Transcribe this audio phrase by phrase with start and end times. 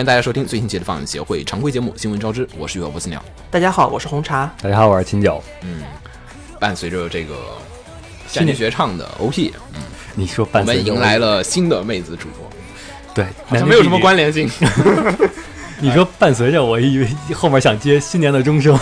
[0.00, 3.22] 欢迎大家收听最新期的放映协会常规节目《新闻招之》，我是月波斯鸟。
[3.50, 4.50] 大家好，我是红茶。
[4.62, 5.42] 大家好，我是秦九。
[6.58, 7.34] 伴随着这个
[8.26, 9.82] 山地学唱的 OP，嗯，
[10.14, 12.50] 你说我伴随着们迎来了新的妹子主播，
[13.12, 14.48] 对，好像没有什么关联性。
[15.80, 18.80] 你说伴随着，我以为后面想接新年的钟声。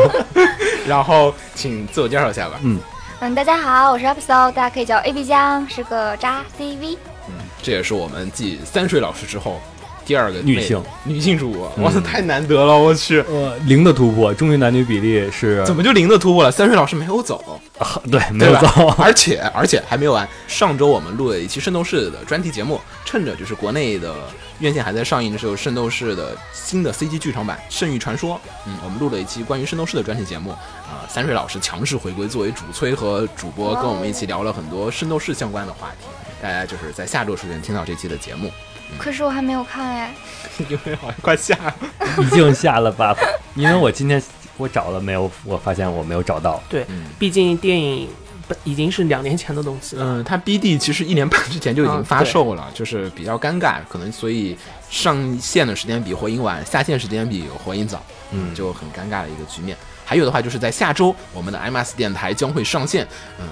[0.88, 2.58] 然后请自我介绍一下吧。
[2.62, 2.80] 嗯，
[3.20, 6.96] 嗯，大家好，我是 Episode，大家可以叫 A B 酱，是个渣 CV。
[7.28, 9.60] 嗯这也是我们继三水老师之后
[10.10, 12.76] 第二个女性女性主播，嗯哇塞，太难得了！
[12.76, 16.50] 我去，呃，零的突破，终于男女比例是怎么就零的突破了？
[16.50, 18.88] 三水老师没有走，啊对没有走？
[18.98, 20.28] 而且而且还没有完。
[20.48, 24.12] 上周我们录了一期《圣斗士》的专题节目，趁着就是国内的
[24.58, 28.34] 院线还在上映的时候，《圣斗士》的新的 CG 剧场版《圣域传说》，
[28.66, 30.50] 嗯，我们录了一期关于《圣斗士》的专题节目。
[30.50, 36.08] 啊、三水老师强势回归，作为主催和主播，跟我们一起聊了很多《圣斗士》相关的话题。
[36.42, 38.50] 大家就是在下周时间听到这期的节目，
[38.98, 40.14] 可是我还没有看哎，
[40.68, 41.74] 因为好像快下了。
[42.22, 43.16] 已经下了吧？
[43.54, 44.22] 因为我今天
[44.56, 46.62] 我找了没有，我发现我没有找到。
[46.68, 48.08] 对，嗯毕竟电影
[48.48, 50.04] 本已经是两年前的东西了。
[50.04, 54.56] 嗯，它 BD 其实一年半之前就已经嗯发售了，就是比较尴尬，可能所以
[54.90, 58.02] 上线的时间比火影晚，下线时间比火影早，
[58.32, 59.76] 嗯就很尴尬的一个局面。
[60.04, 63.06] 还有的话就是在下周，我们的 MS 电台将会上线，
[63.38, 63.46] 嗯，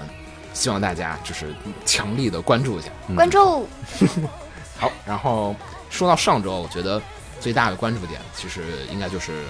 [0.53, 1.55] 希望大家就是
[1.87, 2.89] 强力的关注一下。
[3.15, 3.69] 关注
[4.79, 5.55] 好，然后
[5.91, 7.01] 说到上周，我觉得
[7.41, 8.63] 最大的关注点其实
[8.93, 9.43] 应该就是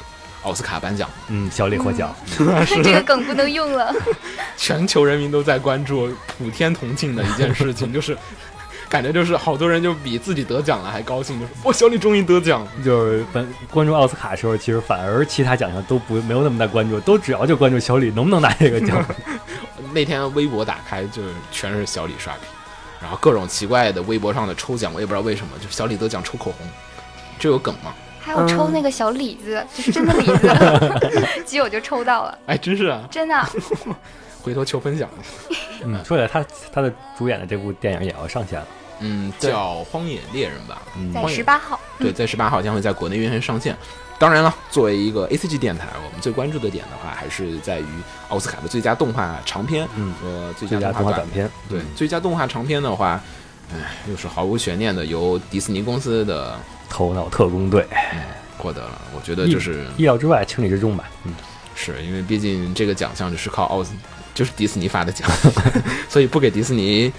[0.43, 2.15] 奥斯卡颁奖，嗯，小李获奖，
[2.83, 3.95] 这个梗不能用了。
[4.57, 6.09] 全球人民都在关注
[6.39, 8.17] 普天同庆的一件事情，就是
[8.89, 12.71] 感觉就是好多人就比自己得奖了还高兴，就是哇，小李终于得奖了。
[12.85, 19.05] 就是本关注奥斯卡的时候，其实反而其他奖项都不没有那么大关注，都主要就关注小李能不能拿这个奖。
[19.93, 22.43] 那天微博打开就全是小李刷屏，
[23.01, 26.67] 然后各种奇怪的微博上的抽奖，我也不知道为什么，就小李得奖抽口红，
[27.39, 27.93] 这有梗吗？
[28.21, 33.43] 还有抽那个小李子，就是真的李子， 结果就抽到了，哎，真是啊，真的。
[34.43, 35.09] 回头求分享。
[35.83, 38.67] 嗯，说起来，他他的主演的这部电影也要上线了。
[39.01, 40.83] 嗯，叫《荒野猎人》吧？
[40.97, 43.77] 嗯在十八号，对，在十八号将会在国内院线上线。
[44.19, 47.87] 当然了，作为一个 A C G 电台，我们最关注的点的话，还是在于
[48.29, 53.23] 奥斯卡的最佳动画长片嗯和最最佳动画短片，对嗯，最佳动画长片的话，
[53.73, 53.79] 哎，
[54.11, 56.59] 又是毫无悬念的由迪士尼公司的
[56.91, 57.87] 头脑特工队，
[58.59, 59.01] 获得了。
[59.15, 61.09] 我觉得就是意料之外，情理之中吧。
[61.23, 61.33] 嗯，
[61.77, 63.93] 是因为毕竟这个奖项就是靠奥斯，
[64.35, 65.31] 就是迪士尼发的奖，
[66.11, 67.13] 所以不给迪士尼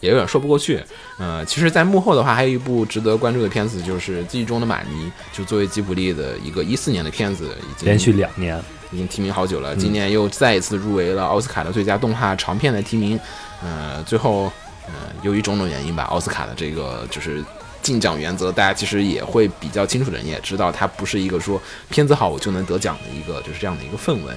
[0.00, 0.82] 也有点说不过去。
[1.18, 8.62] 呃，其实，在幕后的话，还有一部值得关注的片子，就是《记忆中的玛尼》，就作为吉卜力的一个一四年的片子，已经连续两年，
[8.92, 13.18] 已经提名好久了，嗯今年又再一次入围了奥斯卡的最佳动画长片的提名。
[13.62, 14.52] 呃，最后，
[14.86, 14.92] 呃，
[15.22, 17.42] 由于种种原因吧，奥斯卡的这个就是
[17.80, 24.32] 竞奖原则，大家其实也会比较清楚的人也知道，它不是一个说片子好我就能得奖的一个就是这样的一个氛围。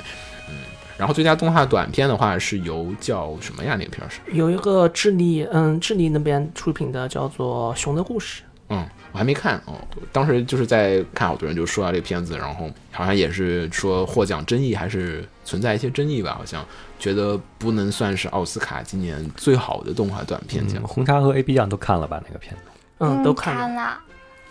[0.99, 3.75] 嗯，然后最佳动画短片的话是由叫什么呀？
[3.79, 4.19] 那个片儿是？
[4.31, 8.41] 有一个智利，嗯，智利那边出品的叫做《熊的故事》。
[8.71, 9.73] 嗯，我还没看哦。
[10.11, 16.63] 当时就是在看，好多人就说到这个片子，然后好像也是说获奖争议还是存在一些争议吧，好像
[16.99, 20.79] 觉得不能算是奥斯卡今年最好的动画短片奖。
[20.83, 22.21] 嗯红茶和 A B 酱都看了吧？
[22.27, 22.61] 那个片子，
[22.99, 23.99] 嗯，都看了。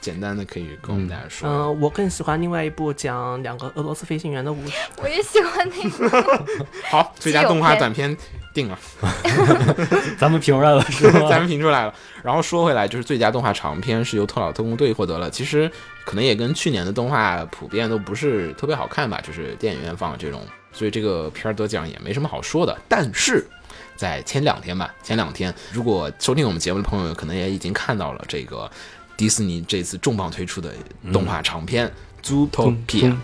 [0.00, 1.48] 简单的可以跟我们大家说。
[1.48, 4.72] 嗯，我更喜欢另外一部讲两个俄罗斯飞行员的故事。
[5.02, 6.44] 我也喜欢那个。
[6.90, 8.16] 好，最佳动画短片
[8.54, 8.78] 定了，
[10.18, 11.28] 咱们评出来了是吗？
[11.28, 11.94] 咱们评出来了。
[12.22, 15.30] 然后说回来，就是最佳动画长片是由《特老特工队》获得了。
[15.30, 15.70] 其实
[16.04, 20.42] 可能也跟去年的动画普遍都不是特别好看吧，就是电影院放的这种，
[20.72, 22.76] 所以这个片儿得奖也没什么好说的。
[22.88, 23.46] 但是
[23.94, 28.68] 在前两天吧，前两天，如果收听我们节目的朋友，可能也已经看到了这个
[29.18, 30.72] 迪士尼这次重磅推出的
[31.12, 31.90] 动画长片
[32.48, 33.16] 《Zootopia》。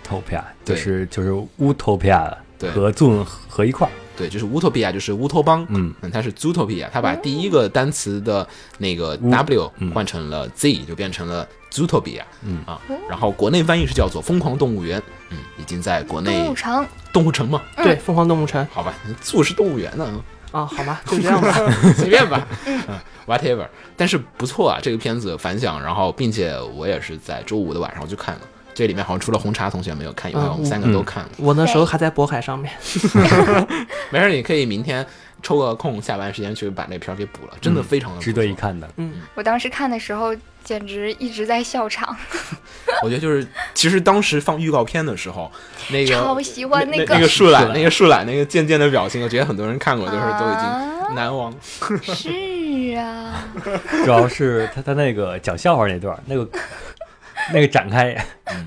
[0.65, 5.65] 就是就是乌托比亚对和 Zoom 合一块儿，对，就是乌托比亚，就是乌托邦。
[5.69, 5.93] 嗯。
[6.11, 8.47] 它是 Zootopia，它把第一个单词的
[8.77, 12.23] 那个 W 换成了 Z，就变成了 Zootopia。
[12.43, 12.59] 嗯。
[12.65, 14.99] 啊，然后国内翻译是叫做《疯狂动物园》。
[15.29, 18.65] 嗯，已经在国内动物城，动物城嘛，对，疯狂动物城。
[18.71, 18.93] 好吧
[19.23, 20.05] ，Zoo 是动物园呢。
[20.05, 20.21] 啊，
[20.63, 21.51] 好吧，就这样吧。
[21.97, 22.79] 随便吧，嗯
[23.25, 23.65] ，whatever。
[23.97, 28.41] 但是不错啊，这个片子反响，然后并且我也是在周五的晚上去看了。
[28.75, 31.29] 这里面好像除了红茶同学没有看以外，嗯我们三个都看了。
[31.37, 32.69] 我那时候还在渤海上面，
[34.11, 35.05] 没事，你可以明天
[35.45, 38.51] 抽个空，下班时间去把那片儿给补了，真的非常的、值得一。
[38.55, 38.89] 看的。
[38.97, 39.21] 嗯。
[39.35, 42.17] 我当时看的时候简直一直在笑场，
[43.03, 43.45] 我觉得就是，
[43.75, 45.51] 其实当时放预告片的时时候，
[45.91, 47.13] 那个超喜欢那个。
[47.13, 51.53] 那个树懒，那个树懒那个贱贱的表情，我觉得很多人看过，就是都已经难忘。
[52.01, 53.45] 是啊，
[54.03, 56.49] 主要是他他那个讲笑话那段儿，那个
[57.53, 58.13] 那个展开，
[58.45, 58.65] 嗯。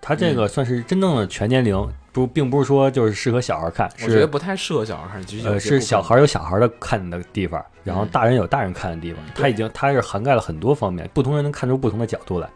[0.00, 1.76] 他这个算是真正的全年龄，
[2.16, 12.48] 不并不是说就是适合小孩看，我觉得是不太适合小孩看，其实有呃些部分是小孩有小孩的看的地方，然后嗯大人有大人看的地方，他已经他是涵盖了很多方面，不同人能看出不同的角度来。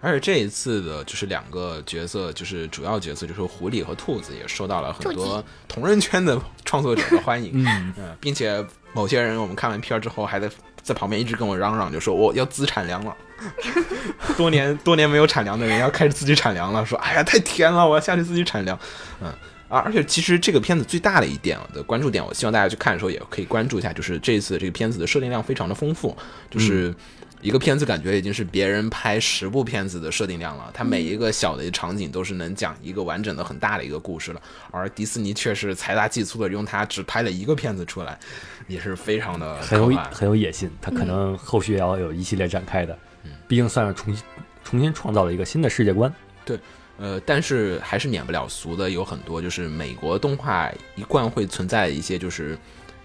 [0.00, 7.50] 而且这一次的就是两个角色，就是主要角色就是狐狸和兔子，也受到了很兔多同人圈的 创作者的欢迎。
[7.54, 8.64] 嗯，嗯，并且
[8.96, 10.50] 某些人我们看完片儿之后，还在
[10.82, 13.14] 在旁边一直跟我嚷嚷，就说我要资产粮了。
[14.38, 18.78] 多年多年没有产粮的人要开始自己产粮了，说哎呀太甜了，我要下去自己产粮。
[19.20, 19.30] 嗯。
[19.68, 26.16] 啊，而且其实这个片子最大的一点的关注点，我希望大家去看的时候也可以关注一下，就是这一次这个片子的设定量非常的丰富，
[26.48, 26.94] 就是
[27.42, 34.40] 一个片子感觉已经是别人拍十部片子的设定量了，它每一个小的场景都是能讲一个完整的很大的一个故事了，
[34.70, 38.18] 而迪士尼却是财大气粗的用它只拍了一个片子出来，
[38.66, 44.24] 也是非常的很有很有野心，它可能后续也要有一系列展开的，嗯毕竟算是重新
[44.64, 46.12] 重新创造了一个新的世界观。
[46.44, 46.58] 对
[46.98, 52.56] 呃，但是还是免不了俗的，有很多就是美国动画一贯会存在一些就是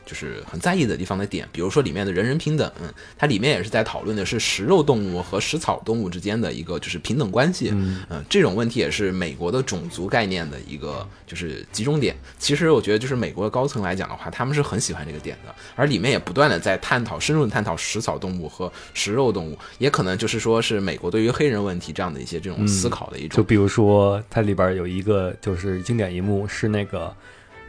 [0.06, 12.16] 就是很在意的地方的点，比如说里面的人人平等，嗯，它里面也是在讨论的是食肉动物和食草动物之间的一个就是平等关系，嗯嗯，这种问题也是美国的种族概念的一个就是集中点。
[12.38, 23.38] 其实我觉得，就是美国的高层来讲的话，他们是很喜欢这个点的，而里面也不断的在探讨、深入的探讨食草动物和食肉动物，也可能就是说是美国对于黑人问题这样的一些这种思考的一种。
[23.38, 27.16] 就比如说，它里边有一个就是经典一幕是那个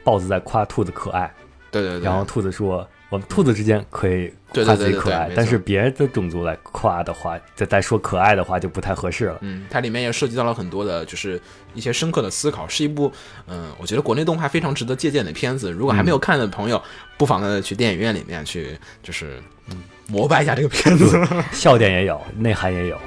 [0.02, 1.32] 豹子在夸兔子可爱，
[1.72, 9.38] 对对对，然后兔子说：“我们兔子之间可以夸自己可对对对没，错爱但是别的种族来夸的话，再再说可爱的话就不太合适了。
[9.40, 11.40] 嗯，它里面也涉及到了很多的，就是
[11.74, 13.10] 一些深刻的思考，是一部
[13.48, 15.72] 嗯，我觉得国内动画非常值得借鉴的片子。
[15.72, 16.80] 如果还没有看的朋友，
[17.16, 21.18] 不妨呢去电影院里面去，就是嗯膜拜一下这个片子。
[21.52, 22.98] 笑点也有，内涵也有。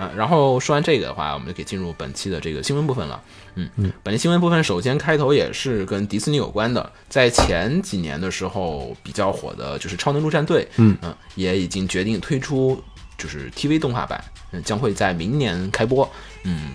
[0.00, 3.22] 啊，然后说完这个的话，我们就可以进入本期的这个新闻部分了。
[3.56, 10.96] 嗯嗯，本期新闻部分首先开头也是跟迪士尼有关的，在前几年的时候比较火的就是《超能陆战队》，嗯
[11.34, 12.82] 也已经决定推出
[13.18, 16.10] 就是 TV 动画版，嗯，将会在明年开播。
[16.44, 16.70] 嗯，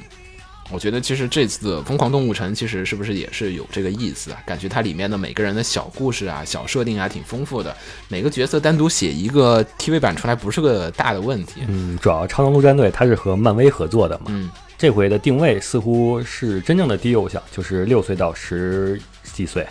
[0.72, 4.42] 我觉得其实这次的《疯狂动物城》其实是不是也是有这个意思啊？
[4.46, 7.76] 感觉它里面的每个人的小故事啊、小设定啊挺丰富的，
[8.08, 11.62] 每个角色单独写一个 TV 版出来不是个大的问题。
[11.68, 19.66] 嗯，主要《超能陆战队》它是和漫威合作的嘛，嗯这回的定位似乎是真正的低幼向，就是六岁到十几岁。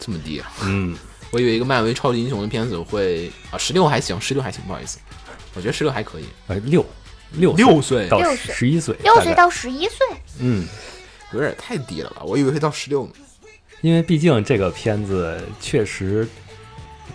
[0.00, 0.50] 这么低啊！
[0.62, 0.96] 嗯，
[1.32, 4.98] 我以为一个漫威超级英雄的片子会啊，十六还行，十六还行，不好意思，
[5.54, 6.24] 我觉得十六还可以。
[6.46, 6.86] 呃，六
[7.32, 10.06] 六六岁到十一岁，六岁到十一岁，
[10.40, 10.66] 嗯，
[11.32, 12.22] 有点太低了吧？
[12.24, 13.12] 我以为会到十六呢。
[13.80, 16.26] 因为毕竟这个片子确实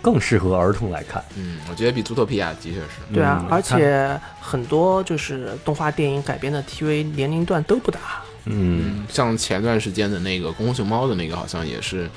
[0.00, 1.22] 更适合儿童来看。
[1.36, 3.12] 嗯，我觉得比《祖托皮亚》的确是。
[3.12, 8.22] 对啊嗯，而且很多就是动画电影改编的 TV 年龄段都不大。
[8.46, 12.08] 嗯，嗯，像前段时间的那个《功夫熊猫》的那个，好像也是，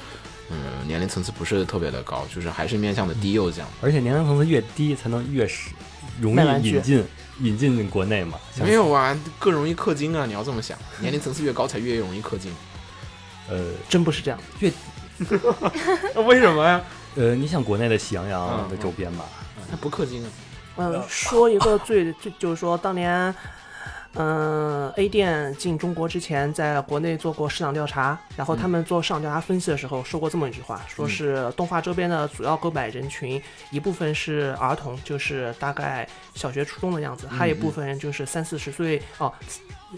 [0.50, 3.70] 嗯，年龄层次不是特别的高，就是还是面向的低幼这样。
[3.82, 5.72] 而且年龄层次越低，才能越是
[6.22, 7.04] 容易引进
[7.40, 8.38] 引进国内嘛。
[8.62, 10.26] 没有啊，更容易氪金啊！
[10.26, 12.54] 你要这么想， 年龄层次越高才越容易氪金。
[13.50, 14.72] 呃真不是这样，越
[16.28, 16.82] 为什么呀？
[17.16, 19.26] 呃，你想国内的喜羊羊嗯的周边吧，
[19.72, 20.30] 他不氪金啊。
[20.78, 23.34] 嗯，说一个最最就是说当年，
[24.20, 39.32] 嗯，A 店进中国之前，在国内做过市场调查，然后他们做市场调查分析的时候说过这么一句话，说是动画周边的主要购买人群，一部分是儿童，就是大概小学、初中的样子，还有一部分人就是三四十岁哦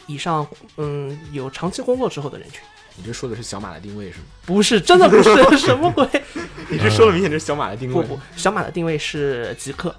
[0.06, 0.46] 以上，
[0.78, 2.62] 嗯，有长期工作之后的人群。
[2.96, 4.26] 你这说的是小马的定位是吗？
[4.46, 6.06] 不是，真的不是， 什么鬼？
[6.68, 7.94] 你这说的明显是小马的定位。
[7.94, 9.96] 不不，小马的定位是极客。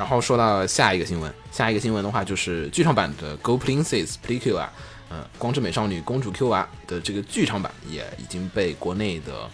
[0.00, 4.72] 然后说到下一个新闻，下一个新闻的话就是剧场版的《Go Princess Play Q 啊，
[5.10, 9.46] 嗯，光之美少女公主 Q 娃的这个剧场版也已经被国内的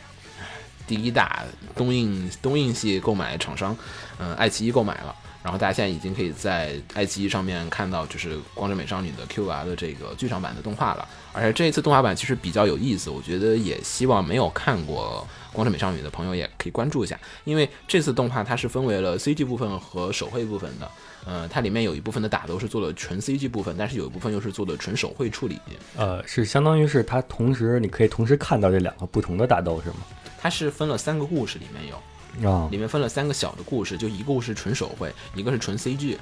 [0.86, 1.42] 第一大
[1.74, 3.76] 东映东映系购买厂商，
[4.20, 5.12] 嗯，爱奇艺购买了。
[5.42, 11.08] 然后大家现在已经可以在爱奇艺上面看到，就是《光之美少女》的 Q 娃的这个剧场版的动画了。
[11.36, 20.90] 而且这一次动画版其实比较有意思，我觉得也希望没有看过《光之美少女》的朋友也可以关注一下，因为这次动画它是分为了 CG 部分和手绘部分的。
[21.26, 25.60] 呃，它里面有一部分的打斗是做了纯 CG 部分，但是有一部分又是做的纯手绘处理。
[25.96, 29.96] 呃，是相当于是它同时你可以同时看到这两个不同的打斗是吗？
[30.38, 36.16] 它是分了三个故事，里面有啊里，面分了三个小的故事，就一个故事纯手绘，一个是纯 CG，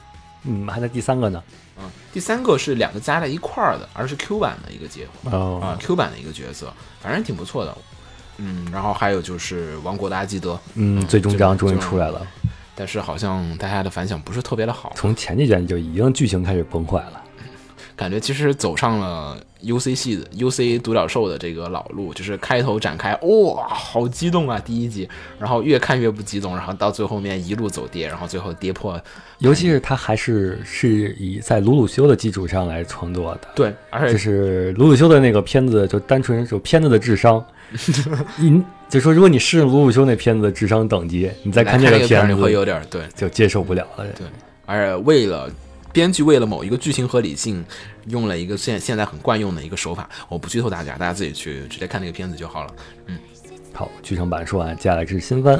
[0.44, 1.42] 嗯，还在第三个呢。
[1.78, 5.30] 嗯，第三个是两个加在一块儿的，而是 Q 版的一个结合。
[5.30, 7.76] 啊哦，，Q 版的一个角色，反正挺不错的。
[8.38, 12.26] 嗯，然后还有就是《王国的阿基德》，嗯，最终章终于出来了。
[12.74, 17.23] 但是好像大家的反响不是特别的好，从前几卷就已经剧情开始崩坏了。
[17.96, 24.58] 感觉其实走上了 UC 系的 UC 独角兽的这个老路，就是开头展开，哇，好激动啊！
[24.58, 25.08] 第一集，
[25.38, 29.00] 然后越看越不激动，然后到最后面一路走跌，然后最后跌破，
[29.38, 37.42] 尤其是他还是是以在鲁鲁修的基础上来创作的，对，而且就是鲁鲁修的那个片子，就单纯就片子的智商，
[38.36, 44.04] 你就说如果你适应鲁鲁修那片子的智商等级，你再看这个片子片你会有点对就接受不了了。
[44.16, 44.26] 对，
[44.66, 45.48] 而且为了
[45.94, 47.64] 编剧为了某一个剧情合理性，
[48.08, 52.74] 用了一个现现在很惯用的一个手法，我不剧透大家，大家自己去直接看那个片子就好了。
[53.06, 53.16] 嗯
[53.72, 55.58] 好，剧场版说完，接下来是新番。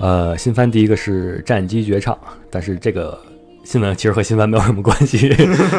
[0.00, 2.14] 呃，新番第一个是《战机绝唱》，
[2.50, 3.16] 但是这个
[3.62, 5.32] 新闻其实和新番没有什么关系。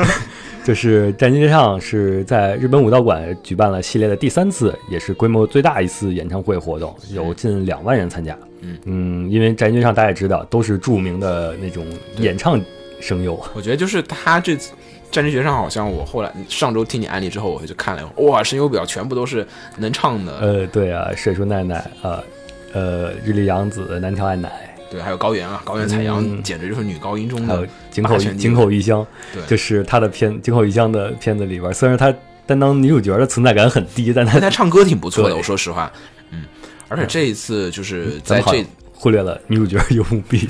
[0.63, 8.37] 就是《战机绝唱》是在日本武道馆举办了系列的第三次，也是规模最大一次演唱会活动，有近两万人参加。
[8.85, 11.85] 嗯因为《战机绝唱》大家也知道，都是著名的那种
[12.17, 12.61] 演唱
[13.01, 13.33] 声优。
[13.53, 14.71] 我觉得就是他这次。
[15.11, 22.23] 战争学上好像我后来上周听你案例之后，我回去看了哇，声优表全部都是能唱的，呃，对啊，水树奈奈，呃，
[22.71, 26.41] 呃，日立阳子、南条爱乃，对，还有高原啊，高原彩阳、嗯。
[26.41, 32.15] 简直就是女高音中还有的，井口井口一香，对，就是他的片井口一香的片子里边，虽然他
[32.45, 35.91] 担当女主角的存在感很低，但他但他唱歌挺不错的，我说实话，
[36.29, 36.45] 嗯，
[36.87, 38.65] 而且这一次就是在这
[39.01, 40.47] 忽略了女主角游牧碧。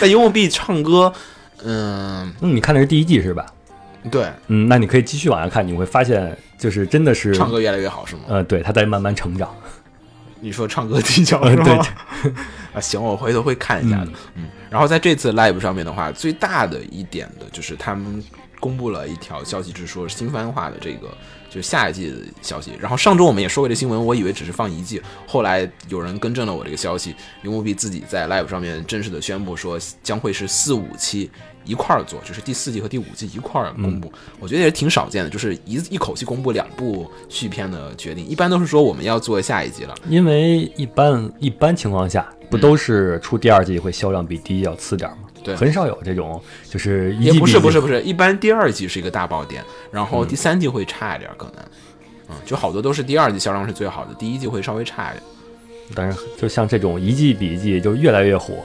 [0.00, 1.12] 在幽默币唱歌，
[1.64, 3.44] 嗯， 嗯，你看的是第一季是吧？
[4.12, 8.22] 对，嗯，那你可以继续往下看，你会发现就是真的是唱歌越来越好是吗？
[8.28, 9.52] 呃，对，他在慢慢成长。
[10.38, 11.64] 你说唱歌技巧呃是吗？
[11.64, 12.32] 对
[12.74, 14.08] 啊，行，我回头会看一下的。
[14.36, 18.22] 嗯，然后在这次 live 上面的话，最大的一点的就是他们
[18.60, 21.08] 公布了一条消息，就是说新番化的这个
[21.48, 22.72] 就是下一季的消息。
[22.80, 31.30] 然后上周我们也说过这新闻，我以为只是放一季，后来有人更正了我这个消息，游牧币自己在 live 上面正式的宣布说将会是四五期。
[31.66, 45.18] 一块儿做，就是第四季和第五季一块儿公布，我觉得也挺少见的，就是一一口气公布两部续片的决定，一般都是说我们要做下一季了，因为一般一般情况下，不都是出第二季会销量比第一要次点吗？
[45.42, 45.54] 对。
[45.56, 47.52] 很少有这种就是一也不季比一季。
[47.52, 50.28] 是不是不是，一般第二季是一个大爆点，然后嗯。
[50.28, 51.64] 第三季会差一点，可能，
[52.28, 55.22] 嗯，就好多都是第二季销量是最好的，第一季会稍微差一点。
[55.94, 58.56] 但是就像这种一季比一季就越来越火，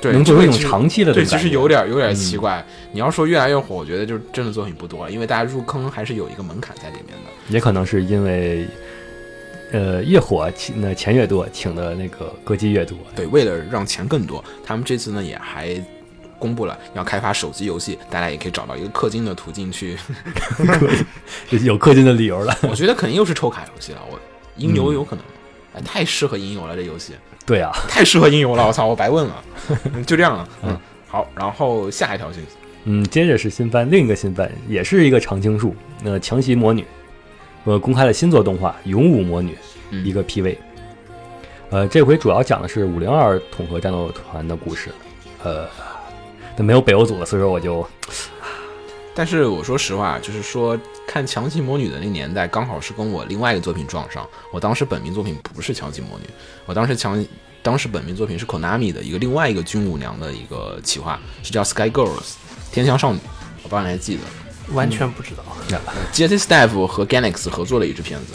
[0.00, 2.64] 对，能作为一种长期的对，其实有点有点嗯奇怪。
[2.92, 7.30] 你要说越来越火，我觉得就是真的作品不多了，因为大家入坑还是有一个门槛在里面的。
[7.48, 8.66] 也可能是因为，
[9.72, 12.96] 呃，越火请那钱越多，请的那个歌姬越多。
[13.16, 15.82] 对，为了让钱更多，他们这次呢也还
[16.38, 19.96] 公布了要开发手机游戏，大家也可以找到一个氪金的途径去。
[21.50, 22.56] 有氪金的理由了。
[22.62, 24.18] 我觉得肯定又是抽卡游戏了，我
[24.56, 25.24] 音游嗯有可能，
[25.74, 27.14] 哎，太适合音游了这游戏。
[27.48, 29.42] 对啊，太适合音游了，我操，我白问了，
[30.06, 30.48] 就这样了。
[30.64, 32.48] 嗯，好，然后下一条信息，
[32.84, 36.84] 嗯，接着是新番，另一个新番也是一个常青树，那、强袭魔女，
[37.64, 39.52] 呃，公开了新作动画《勇武魔女》，
[39.88, 40.04] 嗯。
[40.04, 40.58] 一个 PV。
[41.70, 44.90] 呃，这回主要讲的是五零二统合战斗团的故事，
[45.42, 45.66] 呃，
[46.54, 47.86] 但没有北欧组了，所以说我就
[49.18, 54.24] 但是我说实话，就是说看《强袭魔女》的那个年代，刚好是跟我另外一个作品撞上。
[54.52, 56.24] 我当时本名作品不是《强袭魔女》，
[56.66, 57.26] 我当时强
[57.60, 62.34] 当时本名作品是 Konami 的一个另外一个军武娘的一个企划，是叫 Sky Girls
[62.70, 63.18] 天翔少女，
[63.64, 64.20] 我不知道你还记得。
[64.72, 65.42] 完全不知道。
[66.12, 68.34] Staff 和 Ganex 合作了一支片子，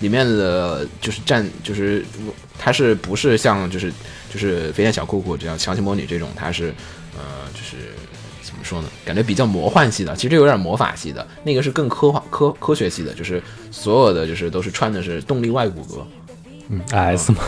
[0.00, 2.04] 里面的就是战就是
[2.58, 3.92] 它是不是像就是
[4.28, 6.74] 就是飞天小酷酷这样强袭魔女这种，它是
[7.16, 7.94] 呃就是
[8.68, 8.88] 说呢？
[9.04, 16.02] 感觉比较魔幻系的，其实有点魔法系的，那个是更科幻科科学系的，就是所有的就是都是穿的是动力外骨骼。
[16.70, 17.38] 嗯，IS 嘛，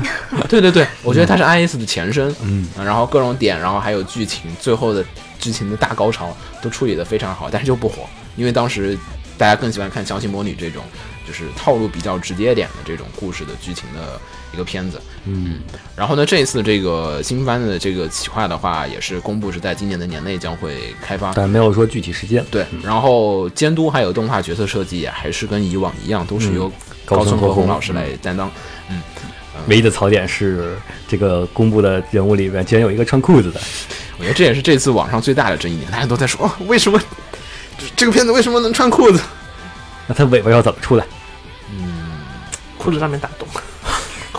[0.48, 5.04] 对对对，我觉得它是 IS 的前身，嗯，然后各种点，然后还有剧情，最后的
[5.38, 8.96] 剧情的大高潮都处理的非常好，但是就不火，因为当时
[9.36, 10.82] 大家更喜欢看《强行魔女》这种
[11.26, 14.18] 就是套路比较直接点的这种故事的剧情的
[14.52, 15.60] 一个片子，嗯，
[15.96, 22.44] 然后呢，这一次这个新番的这个企划的话，也是公布是在今年的年内将会开发，但没有说具体时间。
[22.50, 26.70] 对，然后监督还有动画角色设计也还是跟以往一样，都是由
[27.04, 28.50] 高村和高村和宏宏老师来担当。
[28.88, 29.00] 嗯。
[29.68, 30.74] 唯一的槽点是，
[31.06, 33.60] 这个公布的人物里边竟然有一个穿裤子的，
[34.16, 36.98] 我觉得这也是这次网上最大的争议点，大家都在说，哦，为什么
[37.76, 39.20] 这这个片子为什么能穿裤子？
[40.06, 41.04] 那他尾巴要怎么出来？
[41.70, 42.00] 嗯。
[42.78, 43.46] 裤子上面打洞，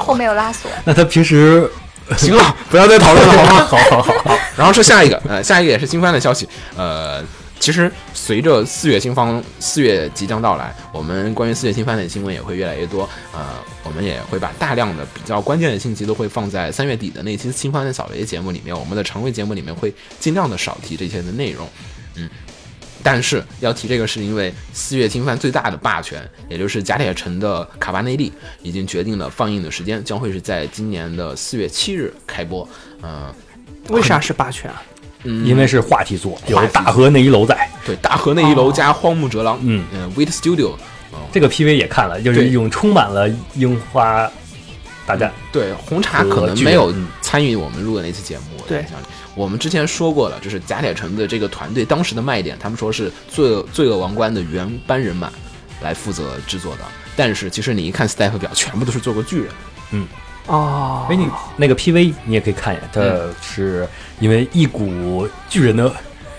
[0.01, 1.69] 后面有拉锁， 那他平时
[2.17, 3.65] 行了， 不要再讨论了，好吗？
[3.65, 7.23] 好好好好，然后是下一个，呃，下一个也是新番的消息，呃，
[7.59, 13.39] 其实随着四月新番四月即将到来，我们关于四月新番的新闻也会越来越多，呃，
[13.83, 21.67] 我们也会把大量的比较关键的信息都会放在三月底的那期新番的扫雷节目里面，我们的常规节目里面会尽量的少提这些的内容，
[22.15, 22.29] 嗯。
[23.03, 28.31] 但是要提这个，是因为四月侵犯最大的霸权，也就是甲铁城的卡巴内利，
[28.61, 32.67] 已经决定了放映的时间将会是在今年的四月七日开播。
[33.03, 33.33] 嗯、
[33.89, 34.81] 为啥是霸权啊？
[35.23, 37.69] 嗯，因为是话题作，有大河那一楼在。
[37.85, 40.73] 对大河那一楼加荒木哲郎，嗯嗯 w a i t Studio，
[41.31, 44.31] 这个 PV 也看了，就是对一种充满了樱花
[45.05, 45.31] 大战。
[45.51, 48.85] 对红茶可能没有参与我们录的那期节目，我对
[49.35, 55.31] 我们之前说过了，就是甲铁城的这个团队当时的卖点，他们说是罪恶罪恶王冠的原班人马
[55.81, 56.79] 来负责制作的，
[57.15, 59.47] 但是其实你一看 staff 表，全部都是做过巨人。
[59.91, 60.07] 嗯。
[60.47, 63.33] 哦，哎，你那个 PV 你也可以看一眼，它嗯。
[63.41, 63.87] 是
[64.19, 65.93] 因为一股巨人的，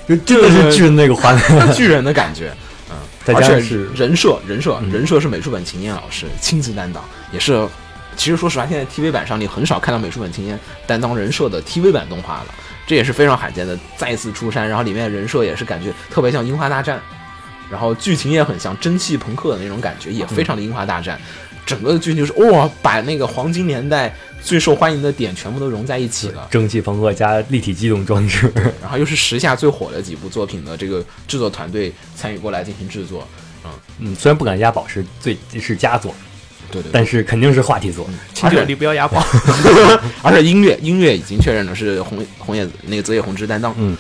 [0.07, 2.53] 就真的是巨人那个画面，巨人的感觉，
[2.91, 4.91] 嗯， 再而且加上是人设，人设，嗯。
[4.91, 7.67] 人设是美术本晴彦老师亲自担当，也是。
[8.15, 12.55] 其实说实话，现在 TV 版上你很少看到美术本晴彦担当人设的 TV 版动画了，
[12.87, 14.69] 这也是非常罕见的，再次出山。
[14.69, 16.99] 然后里面的人设也是感觉特别像《樱花大战》，
[17.71, 21.17] 然后剧情也很像蒸汽朋克的那种感觉，也非常的《樱花大战》。
[21.65, 26.49] 整个的剧情就是哇，把那个黄金年代最受欢迎的点全部都融在一起了。
[26.51, 28.53] 蒸汽朋克加立体机动装置。
[28.83, 33.27] 然后又是时下最火的几部作品的这个制作团队参与过来进行制作，
[34.01, 36.13] 嗯，虽然不敢押宝是最是佳作，
[36.73, 38.09] 对对对，但是肯定是话题作。
[38.35, 39.23] 请酒力不要押宝。
[40.25, 43.73] 而且音乐音乐已经确认了是红红叶子那个泽野弘之担当。
[43.79, 43.97] 嗯，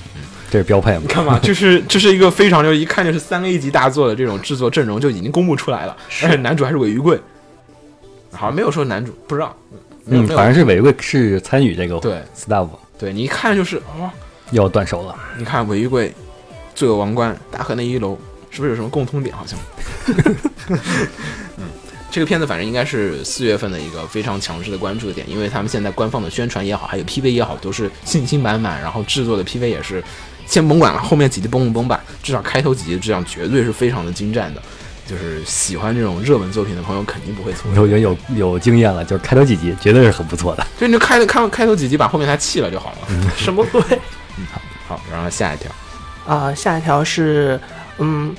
[0.50, 1.08] 这是标配嘛你？
[1.08, 7.20] 看嘛， 就是这是一个非常就一看就是三 A 级大作的这种制作阵容就已经公布出来了，而且男主还是尾鱼贵，
[8.32, 9.54] 好像没有说男主，不知道，
[10.06, 14.10] 嗯，反正是尾鱼贵是参与这个对 staff 对你一看就是哇，
[14.52, 15.14] 要断手了。
[15.36, 16.14] 你看尾鱼贵、
[16.74, 18.18] 罪恶王冠、大河那一楼，
[18.50, 19.34] 是不是有什么共通点？
[19.36, 19.58] 好像。
[21.56, 21.64] 嗯，
[22.12, 30.04] 这个片子反正应该是四月份的一个非常强势的关注点，因为他们现在官方的宣传也好，还有 PV 也好，都是信心满满，然后制作的 PV 也是，
[30.46, 34.62] 先甭管了，后面几集崩不崩吧，至少开头几集质量绝对是非常的精湛的。
[35.04, 40.66] 就是喜欢这种热门作品的朋友肯定不会错我已经有有经验了，就是开头几集绝对是很不错的。
[40.78, 42.98] 就你就开看开头几集，把后面它弃了就好了。
[43.36, 43.80] 什么鬼？
[44.86, 45.70] 好，然后下一条，
[46.26, 47.58] 啊、下一条是，
[47.98, 48.34] 嗯，《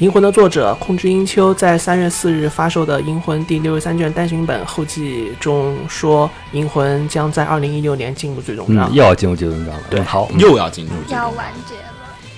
[0.00, 8.90] 银魂》的作者空之英秋在三月四日发售的《银魂》第六十三卷单行本后记中说，《银魂》将在二零一六年进入最终章。
[8.90, 9.80] 嗯，又要进入最终章了。
[9.90, 11.82] 对嗯好，又要进入要完结了。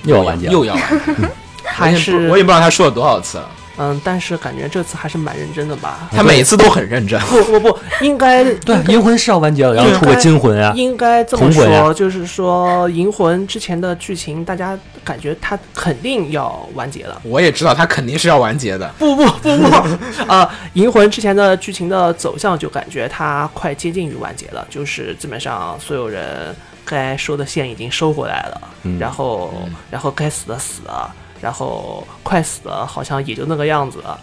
[0.02, 0.52] 又要完结了。
[0.52, 0.82] 又要完
[1.16, 1.28] 结。
[1.64, 3.48] 还是我也不知道他说了多少次了，
[3.82, 6.08] 嗯，但是感觉这次还是蛮认真的吧？
[6.12, 7.20] 他每次都很认真。
[7.22, 10.72] 不不不，应该 对，银魂是要完结了，然后出个金魂啊。
[10.76, 17.20] 应该这么说，就是说《银魂》之前的剧情，大家感觉它肯定要完结了。
[17.24, 19.68] 我也知道他肯定是要完结的，不不不不，
[20.28, 29.52] 呃，《银魂》之前的剧情的走向就感觉它快接近于完结了，就是基本上所有人该收的线已经收回来了，嗯然后
[29.90, 34.18] 然后该死的死了，然后快死了好像也就那个样子了，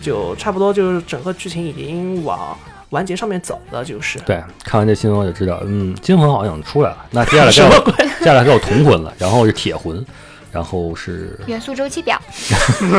[0.00, 2.58] 就差不多就是整个剧情已经往
[2.90, 4.18] 完结上面走了，就是。
[4.20, 7.06] 对，看完这新闻我就知道，嗯，金魂好像出来了。
[7.10, 10.04] 那接下来 该有 接下来该有铜魂了，然后是铁魂，
[10.50, 12.20] 然后是元素周期表，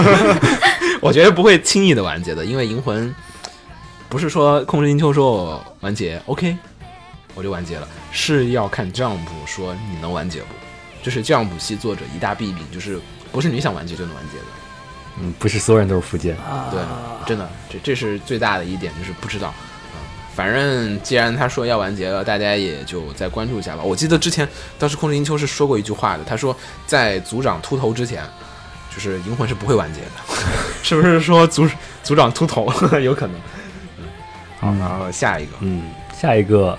[1.01, 3.13] 我觉得不会轻易的完结的，因为银魂
[4.10, 6.56] 不是说控制金秋说我完结，OK，
[7.34, 10.47] 我就完结了，是要看 Jump 说你能完结不？
[11.01, 12.99] 就是 Jump 系作者一大弊病，就是
[13.36, 14.45] 不是你想完结就能完结的。
[15.19, 16.34] 嗯，不是所有人都是福建。
[16.38, 16.80] 啊，对，
[17.28, 19.54] 真的，这这是最大的一点，就是不知道。
[19.93, 20.00] 嗯，
[20.34, 23.84] 反正既然他说要完结了，大家也就再关注一下吧。
[23.84, 24.48] 我记得之前
[24.80, 26.56] 当时控制银秋是说过一句话的，他说
[26.88, 28.24] 在组长秃头之前，
[28.93, 30.36] 就是银魂是不会完结的，
[30.82, 31.67] 是不是说组
[32.04, 33.36] 组长秃头 有可能？
[34.00, 34.06] 嗯，
[34.62, 35.84] 好，嗯然后下一个，嗯，
[36.17, 36.78] 下一个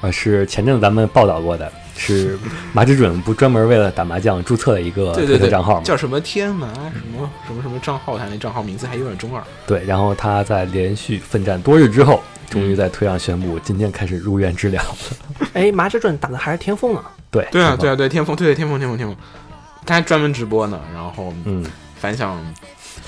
[0.00, 2.38] 呃是前阵子咱们报道过的，是
[2.72, 5.82] 马之准不专门为了打麻将注册了一个对对对，账号吗？
[5.84, 9.42] 叫什么天麻什么什么什么账号，他那账号名字还有点中二。
[9.66, 14.82] 对，然后他在连续奋战多日之后，终于在推上宣布，今天开始入院治疗。
[15.54, 17.04] 哎，麻之准打的还是天凤呢。
[17.30, 19.16] 对对啊，对啊，对天风，对对天风，天风，天风，
[19.86, 21.64] 他还专门直播呢，然后嗯，
[21.96, 22.38] 反响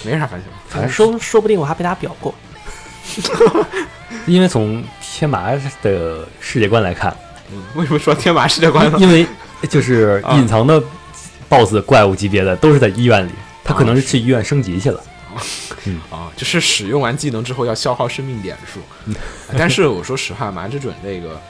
[0.05, 2.35] 没啥反响，反正说说不定我还被他表过。
[4.27, 7.15] 因为从天麻的世界观来看，
[7.55, 8.99] 嗯， 为什么说天马世界观呢？
[9.01, 9.27] 因为
[9.71, 10.83] 就是隐藏的
[11.49, 13.31] BOSS 怪物级别的都是在医院里，
[13.63, 15.01] 他可能是去医院升级去了。
[16.11, 18.81] 啊，就是使用完技能之后要消耗生命点数。
[19.57, 21.41] 但是我说实话，麻之准这个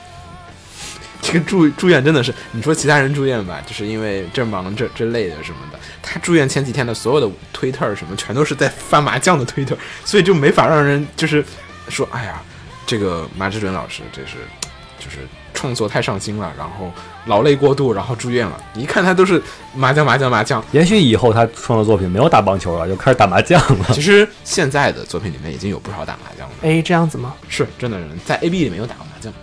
[1.21, 11.43] 这个住住院真的是，你说其他人住院吧，就是因为正忙这这类的什么的，他住院前几天的所有的推特什么，全都是在翻麻将的推特，所以就没法让人就是
[11.89, 12.41] 说，哎呀，
[12.85, 14.33] 这个麻之准老师这是
[14.99, 15.19] 就是
[15.65, 16.91] 创作太上心了，然后
[17.25, 18.55] 劳累过度，然后住院了。
[18.73, 19.41] 你一看他都是
[19.73, 23.85] 麻将麻将麻将，也许以后他创作作品没有打棒球了，就开始打麻将了。
[23.93, 26.53] 其实现在的作品里面已经有不少打麻将了。
[26.61, 27.33] 哎，这样子吗？
[27.49, 29.33] 是真的人在 A B 里面有打过麻将，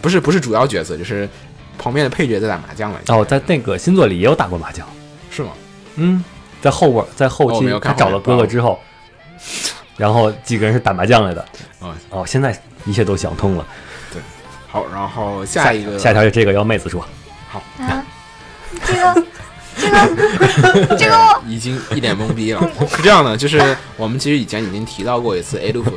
[0.00, 1.28] 不是不是主要角色，就是
[1.76, 3.00] 旁边的配角在打麻将了。
[3.08, 4.86] 哦，在那个新作里也有打过麻将。
[5.30, 5.50] 是吗？
[5.96, 6.22] 嗯，
[6.62, 8.78] 在后边，在后期他找了哥哥之后，
[9.98, 11.44] 然后几个人是打麻将来的。
[11.80, 13.66] 哦哦，现在一切都想通了。
[14.68, 17.04] 好，然后下一个下一条是这个，要妹子说。
[17.78, 18.04] 啊，
[18.84, 19.24] 这个
[19.78, 22.60] 这个这个已经一脸懵逼了。
[22.94, 25.92] 是这样的，就是我们其实以前已经提到过一次 A 路 f，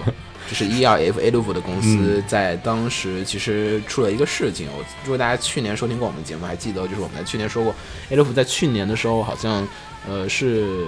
[0.50, 4.70] 就是 E R F A 路 f 的公司在当时其实出了一个事情。
[4.72, 7.76] 我如果大家去年收听过我们节目，还记得就是我们在去年说过
[8.10, 9.68] ，A 路 f 在去年的时候好像
[10.08, 10.86] 呃是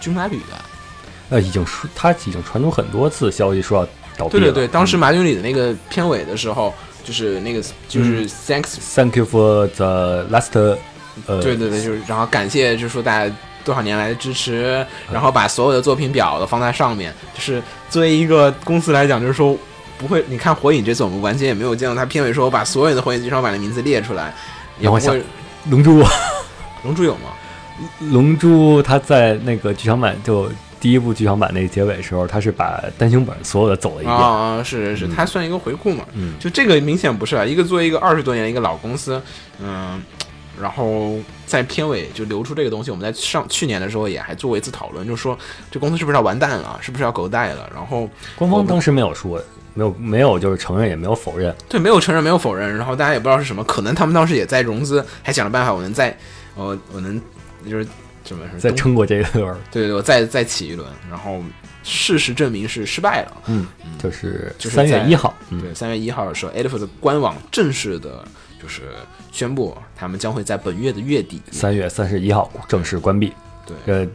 [0.00, 0.64] 军马旅的，
[1.30, 3.88] 呃，已经说他已经传出很多次消息说要
[4.20, 4.40] 倒闭了。
[4.44, 10.50] 对对对，当时嗯马经理的那个片尾的时候，就是那个就是 Thanks，、Thank you for the last，
[11.26, 19.56] 呃，对对对，就是然后感谢就是说大家多少年来的支持，然后把所有的作品表都放在上面，就是作为一个公司来讲，就是说
[19.98, 24.34] 不会，你看火影这次我们完全也没有见到他片尾说我把所有的火影剧场版的名字列出来，
[24.78, 25.26] 也让我想不会，
[25.70, 26.04] 龙珠，
[26.84, 27.30] 龙珠有吗？
[28.12, 34.16] 龙珠他在那个剧场版就第一部剧场版那个结尾的时候，他是把单行本所有的走了一遍。
[34.16, 36.04] 啊、是是是，嗯它算一个回顾嘛。
[36.14, 39.20] 嗯就这个明显不是啊，一个作为一个二十多年的一个老公司，
[39.62, 40.02] 嗯，
[40.60, 41.16] 然后
[41.46, 45.38] 在片尾就留出这个东西，我们在上去年的时候也还做过一次讨论，就说
[45.70, 47.68] 这公司是不是要完蛋了，是不是要狗带了？
[47.74, 49.40] 然后官方当时没有说，
[49.74, 51.54] 没有没有就是承认也没有否认。
[51.68, 56.16] 对，没有承认，没有否认，然后大家也不知道是什么，可能他们当时也在融资，还想着办法，我能再，
[56.54, 57.20] 呃，我能
[57.68, 57.86] 就是
[58.30, 61.42] 怎么再撑过这一轮儿，对对，我再再起一轮，然后
[61.82, 63.36] 事实证明是失败了。
[63.46, 63.66] 嗯，
[63.98, 68.24] 就是就是三月一号，嗯，对，三月一号的时候 e l f 的官网正式的
[68.62, 68.82] 就是
[69.32, 73.32] 宣布，他们将会在本月的月底，三月三十一号正式关闭。
[73.66, 74.06] 对，呃，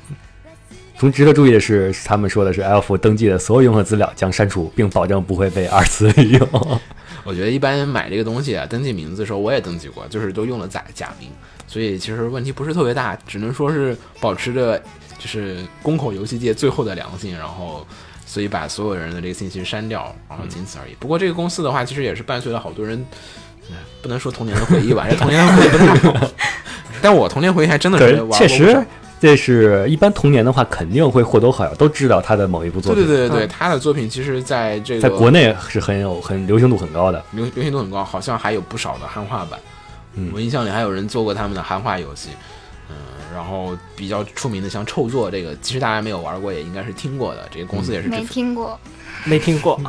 [0.98, 6.80] 从值得注意的是，他们说的是 Elf 登记的所有用户资料将删除，并保证不会被二次利用。
[7.26, 11.30] 我觉得一般买这个东西啊，登记名字的时候我也登记过，就是都用了假假名，
[11.68, 14.82] 所以其实问题不是特别大，只能说是保持着
[15.18, 17.86] 就是公口游戏界最后的良心，然后
[18.26, 20.96] 所以把所有人的这个信息删掉，然后仅此而已。
[21.00, 23.04] 不过这个公司的话，其实也是伴随了好多人。
[23.68, 26.28] 哎不能说童年的回忆吧，这童年的回忆不太好。
[27.02, 28.86] 但我童年回忆还真的是确实，
[29.20, 33.04] 这是一般童年的话，肯定会或多或少都知道他的某一部作品。
[33.04, 37.26] 对对对对，他的作品其实在这个在国内是很有很流行度很高的。
[37.32, 39.60] 流流行度很高，好像还有不少的汉化版。
[40.16, 42.30] 嗯我印象里还有人做过他们的汉化游戏。
[42.88, 42.96] 嗯，
[43.34, 47.48] 然后比较出名的像臭作这个，其实大家没有玩过，也应该是听过的。
[47.52, 48.80] 这个公司也是没听过，
[49.24, 49.80] 没听过。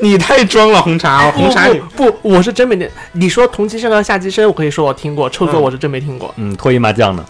[0.00, 2.88] 你太装了，红茶，红茶你不不，我是真没听。
[3.12, 7.22] 你说同期声和下期声，我可以说我听过；臭作我是真没听过，嗯，脱衣麻将呢？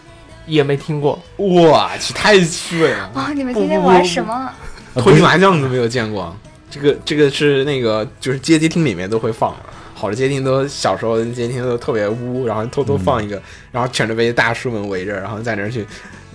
[0.46, 1.20] 也没听过。
[1.37, 3.11] 我去，太碎了！
[3.14, 4.33] 哇，你们天天玩什么？
[4.33, 4.54] 啊
[4.94, 6.35] 脱衣麻将都没有见过，
[6.70, 9.67] 这个这个是那个就是街机厅里面都会放的。
[9.99, 15.85] 好的街厅都小时候的街厅都特别污，然后偷偷放一个，然后全都被大叔们围着，然后在那儿去，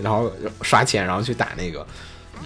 [0.01, 0.29] 然后
[0.61, 1.87] 刷钱，然后去打那个，
[2.39, 2.45] 嗯，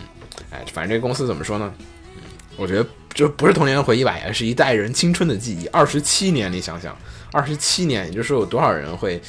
[0.51, 1.73] 哎，反正这个公司怎么说呢？
[2.15, 2.21] 嗯，
[2.55, 5.65] 我觉得这不是童年的回忆吧，也是一代人青春的记忆。
[5.67, 6.95] 二十七年，你想想，
[7.31, 9.19] 二十七年，也就是说有多少人会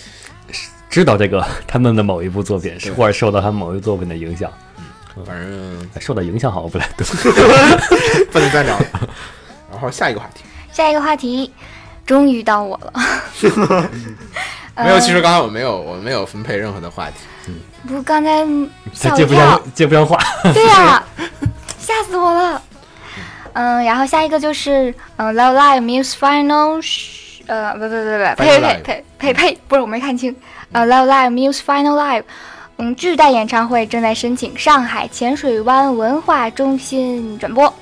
[0.91, 4.53] 知道这个他们的某一部作品，或者受到他们某一部作品的影响，
[5.25, 7.07] 反正哎受到影响好像不太对。
[8.31, 8.87] 不能再聊了。
[9.71, 11.53] 然后下一个话题，下一个话题，
[12.09, 12.93] 终于到我了。
[14.75, 17.17] 没有，其实刚才我没有，我没有分配任何的话题。
[17.49, 17.55] 嗯
[17.87, 18.45] 不，刚才
[19.15, 19.61] 接不上。
[19.75, 20.19] 接不上话，
[20.55, 21.03] 对呀、
[21.79, 22.63] 吓死我了。
[23.53, 30.35] 嗯，然后下一个就是嗯，Love Live Muse Final，sh- 呃，不不不不，呸 Final 呸呸呸呸，不是我没看清。
[30.73, 32.25] 呃，Love Live Muse Final Live，
[32.77, 37.73] 嗯，巨大演唱会正在申请上海浅水湾文化中心转播。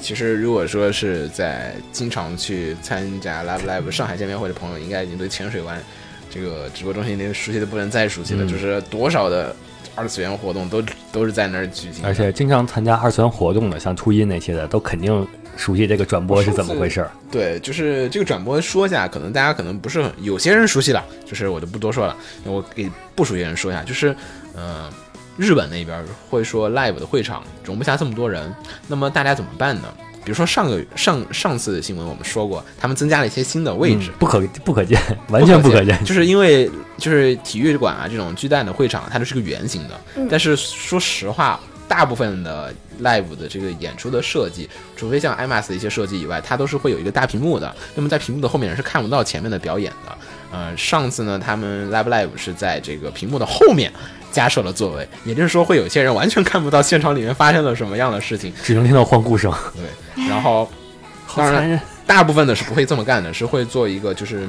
[0.00, 5.82] 其实如果说是在经常去参加 Live Live 上海见面会的朋友，应该已经对浅水湾
[6.30, 8.48] 这个直播中心已经熟悉的不能再熟悉了，嗯。
[8.48, 9.54] 就是多少的
[9.94, 17.10] 二次元活动都都是在那儿举行，而且经常参加二次元活动的，像初音那些的，都肯定熟悉这个转播是怎么回事儿。
[17.30, 24.16] 对，就是这个转播说一下，可能大家可能不是很，有些人熟悉了，就是我就不多说了，我给不熟悉的人说一下，就是
[24.56, 24.90] 呃，
[25.36, 28.54] 日本那边会说 live 的会场容不下这么多人，
[28.88, 29.88] 那么大家怎么办呢？
[30.24, 36.02] 比如说上个上上次的新闻我们说过，他们增加了一些新的位置，嗯不可不可见，完全不可见。
[36.02, 40.00] 就是因为就是体育馆啊这种巨蛋的会场，它都是个圆形的。
[40.16, 44.66] 嗯但是说实话，大部分的 live 的这个演出的设计，
[44.96, 47.74] 除非像 IMAX 的一些设计以外，它都是会有一个大屏幕的。
[47.94, 50.16] 那么在屏幕的后面是看不到前面的表演的。
[50.50, 53.92] 呃，上次呢，他们 Live Live 是在这个屏幕的后面
[54.34, 58.52] 加设了座位，也就是说会有些人完全看不到现场里面发生了什么样的事情。
[58.62, 59.50] 只能听到欢呼声。
[59.74, 60.68] 对，然后
[61.36, 61.80] 当然。
[62.06, 64.46] 大部分的是不会这么干的，是会做一个就是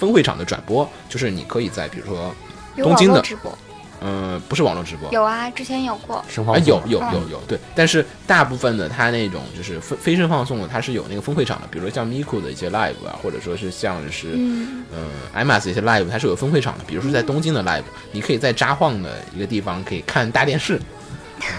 [0.00, 2.34] 分会场的转播，就是你可以在比如说，
[2.76, 3.56] 东京的直播，
[4.00, 6.16] 嗯、不是网络直播，有啊，之前有过。
[6.16, 7.14] 啊，生放有有嗯。
[7.14, 17.82] 有有，对，但是大部分的它那种就是非非声放送的，它是有那个分会场的，比如说像 Miku 的一些 live 啊，或者说是像是嗯，嗯 IMAX 的一些 live，它是有分会场的，比如说在东京的 live，
[18.12, 20.80] 你可以在札幌的一个地方可以看大电视，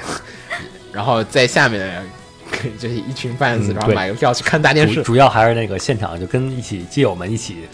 [0.92, 2.04] 然后在下面
[2.52, 4.96] 可以就是一群 fans，、然后买个票去看大电视。
[4.96, 7.68] 主，主要还是那个现场就跟一起基友们一起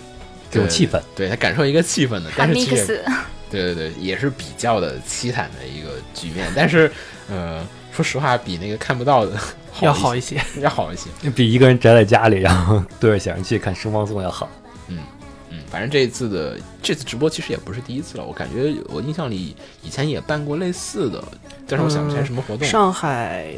[0.52, 1.00] 这种气氛。
[1.16, 3.12] 对他感受一个气氛的，但是其实 mix，
[3.50, 6.92] 对对对，也是比较的凄惨的一个局面，但是
[7.30, 9.38] 呃，说实话比那个看不到的
[9.82, 11.10] 要好一好一些， 要好一些。
[11.32, 14.50] 比一个人宅在家里，然后对着显示器看声放送要好。
[14.88, 15.00] 嗯
[15.50, 21.24] 嗯，反正这一次的这次直播其实也不是第一次了，我感觉我印象里以前也办过类似的，
[21.68, 22.68] 但是我想不起来什么活动。
[22.68, 23.54] 上海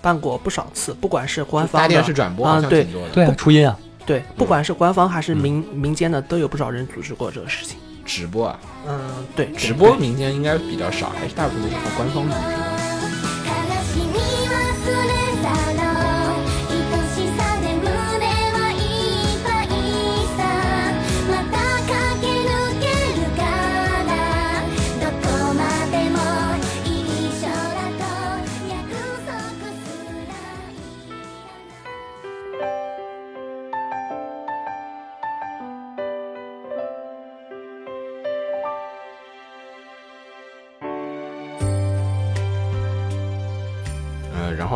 [0.00, 3.14] 办过不少次，不管是官方大电视转播好啊对像挺多的。
[3.14, 7.78] 对啊，初音啊，对，不管是官方还嗯是民、民间的，都有不少人组织过这个事情。
[8.04, 9.98] 直播啊，嗯，对，直播对。
[9.98, 12.71] 民间应该比较少，还是大部分都是靠官方组织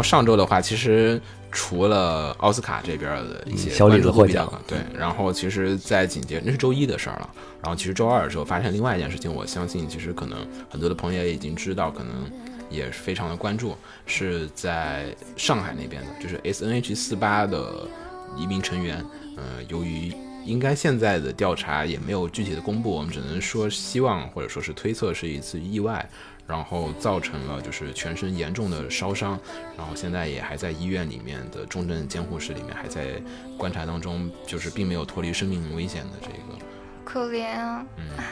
[0.07, 4.51] 上周的话，其实除了奥斯卡这边的一些嗯小李子获奖。
[4.67, 7.29] 对，然后其实，在紧接着那是周一的事儿了，
[7.63, 10.39] 然后其实周二的时候发生另外一件事情，我相信其实可能
[10.71, 12.31] 很多的朋友也已经知道，可能
[12.71, 17.89] 也是非常的关注，是在上海那边的，就是 S N H 四八的
[18.37, 19.05] 一名成员，
[19.37, 20.13] 呃，由于
[20.45, 26.09] 应该现在的调查也没有具体的公布，我们只能说希望或者说是推测是一次意外，
[26.47, 29.39] 然后造成了就是全身严重的烧伤，
[29.77, 33.21] 然后现在也还在医院里面的重症监护室里面还在
[33.59, 36.65] 观察当中，就是并没有脱离生命危险的这个。
[37.05, 37.85] 可怜啊。
[37.99, 38.25] 嗯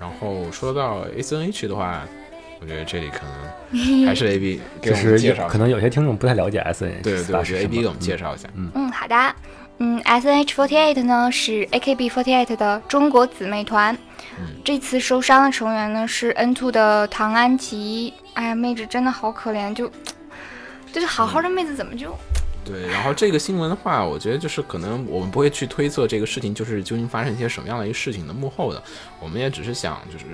[0.00, 2.06] 然后说到 S N H 的话，
[2.58, 5.46] 我觉得这里可能还是 A B 给就我们是介绍。
[5.46, 8.48] 可能有些听众不太了解 S N H，对对对，我觉得 A B 给我们介绍一下。
[8.54, 9.34] 嗯嗯，好的。
[9.76, 13.94] 嗯，S N H forty eight 呢是 A K B forty eight 的中国姊妹团。
[14.64, 18.12] 这次受伤的成员呢是 N two 的唐安琪。
[18.34, 19.90] 哎呀，妹子真的好可怜，就
[20.92, 22.16] 就是好好的妹子怎么就
[22.64, 28.82] 对，然后这个新闻的话，我觉得就是可能我们不会去推测这个事情就是究竟发生一些什么样的一个事情的幕后的，
[29.18, 30.24] 我们也只是想就是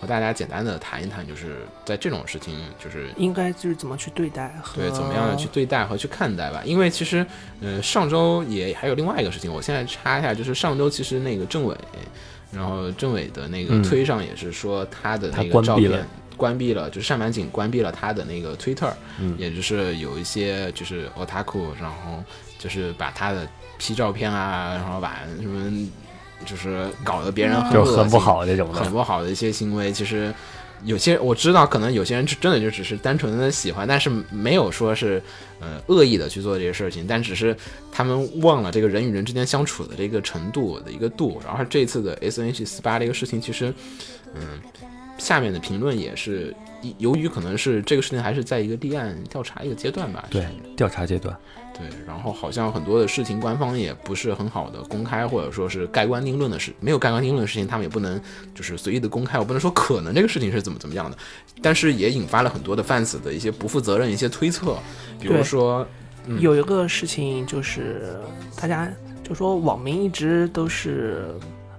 [0.00, 6.62] 和大家简单的谈一谈，就是在这种事情，就是应该就是怎么去对待和对怎么样的去对待和去看待吧。
[6.64, 7.26] 因为其实，
[7.60, 11.76] 呃，上周也还有另外一个事情，我现在插一下，就是上周其实那个政委，
[12.52, 16.06] 然后政委的那个嗯推上也是说他的那个照片关闭了
[16.36, 22.22] 关闭了，就是上满井关闭了他的那个 Twitter，、嗯也就是有一些就是 otaku，然后
[22.56, 25.88] 就是把他的 P 照片啊，然后把什么
[26.44, 28.90] 就是搞得别人很很不好这种很。
[28.90, 30.32] 不好的一些行为，其实
[30.84, 35.22] 有些我知道，可能有些人就真的就只是单纯的喜欢，但是没有说是
[35.60, 37.56] 呃恶意的去做这些事情，但只是
[37.92, 41.40] 他们忘了这个人与人之间相处的这个程度的一个度。
[41.44, 43.72] 然后这次的 S N H 四八这个事情，其实
[44.34, 44.60] 嗯，
[45.18, 46.54] 下面的评论也是。
[46.98, 51.36] 由于可能是这个事情还是在一个立案调查一个阶段吧，对，调查阶段，
[51.76, 58.20] 对，然后好像很多的事情，官方也不是很好的公开，或者说是盖棺定论的事，没有盖棺定论的事情，他们也不能
[58.54, 59.38] 就是随意的公开。
[59.38, 61.16] 我不能说可能这个事情是怎么怎么样的，
[61.60, 64.76] 但是也引发了很多的 fans 的一些不负责任一些推测，
[65.20, 65.86] 比如说，
[66.26, 68.16] 嗯有一个事情就是
[68.56, 68.88] 大家
[69.24, 71.34] 就说网民一直都是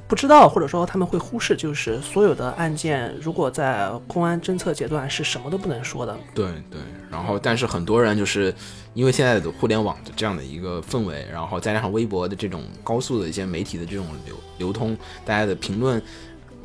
[0.10, 6.18] 不知道，或者说他们会忽视，就是所有的案件如果在公安侦测阶段是什么都不能说的。
[6.34, 8.52] 对对，然后但是很多人就是
[8.96, 16.02] 因为现在的互联网的这样的一个氛围，然后再加上微博的这种高速的一些媒体的这种流流通，大家的评论。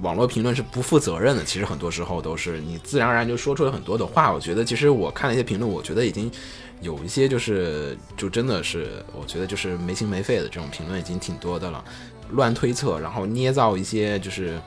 [0.03, 4.33] 网络评论是不负责任的，其实很多时候都是你自然而然就说出了很多的话。
[4.33, 6.29] 我觉得其实我看了一些评论，我觉得已经
[6.81, 11.83] 有一些就是就真的是，我觉得就是没心没肺的这种评论已经挺多的了，
[12.35, 14.59] 乱推测，然后捏造一些就是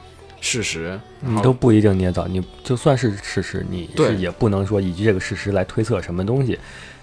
[0.41, 6.60] 事实，你都不一定捏造，你就算是事实，你是也不能说依据这个事实来推测什么东西，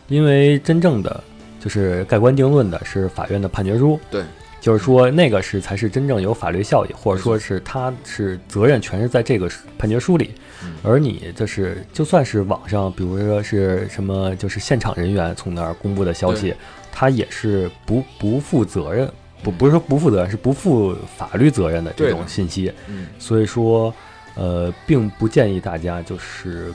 [0.08, 1.22] 因为真正的
[1.60, 4.22] 就是盖棺定论的是法院的判决书，对，
[4.60, 10.30] 就是说那个是才是真正有法律效益，或者说是他是责任全是在这个判决书里，
[10.62, 10.72] 嗯。
[10.82, 16.54] 而你就是就算是网上，比如说是什么，就是现场人员从那儿公布的消息，
[16.92, 19.10] 他也是不不负责任。
[19.44, 22.72] 不不是说不负责任，是不负法律责任的这种信息。
[22.88, 23.94] 嗯，所以说，
[24.34, 26.72] 呃，并不建议大家就是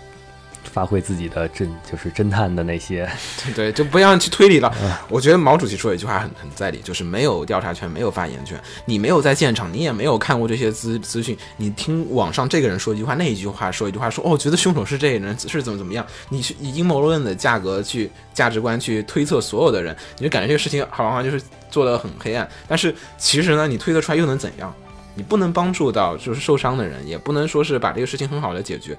[0.72, 3.10] 发挥自己的侦，就是侦探的那些，
[3.56, 4.74] 对，就不要去推理了。
[4.82, 8.60] 嗯我觉得毛主席说的一句话很很在理，就是没有调查权，没有发言权。
[8.86, 22.48] 你没有在现场，你也没有看过这些资资讯，你听网上这个人说一句话，那一句话说一句话，说哦，觉得凶手是这个人，是怎么怎么样，你去以阴谋论的价格去价值观去推测所有的人，你就感觉这个事情好像就是做的很黑暗。
[22.68, 24.74] 但是其实呢，你推测出来又能怎样？
[25.16, 28.98] 你不能帮助到就是受伤的人，也不能说是把这个事情很好的解决。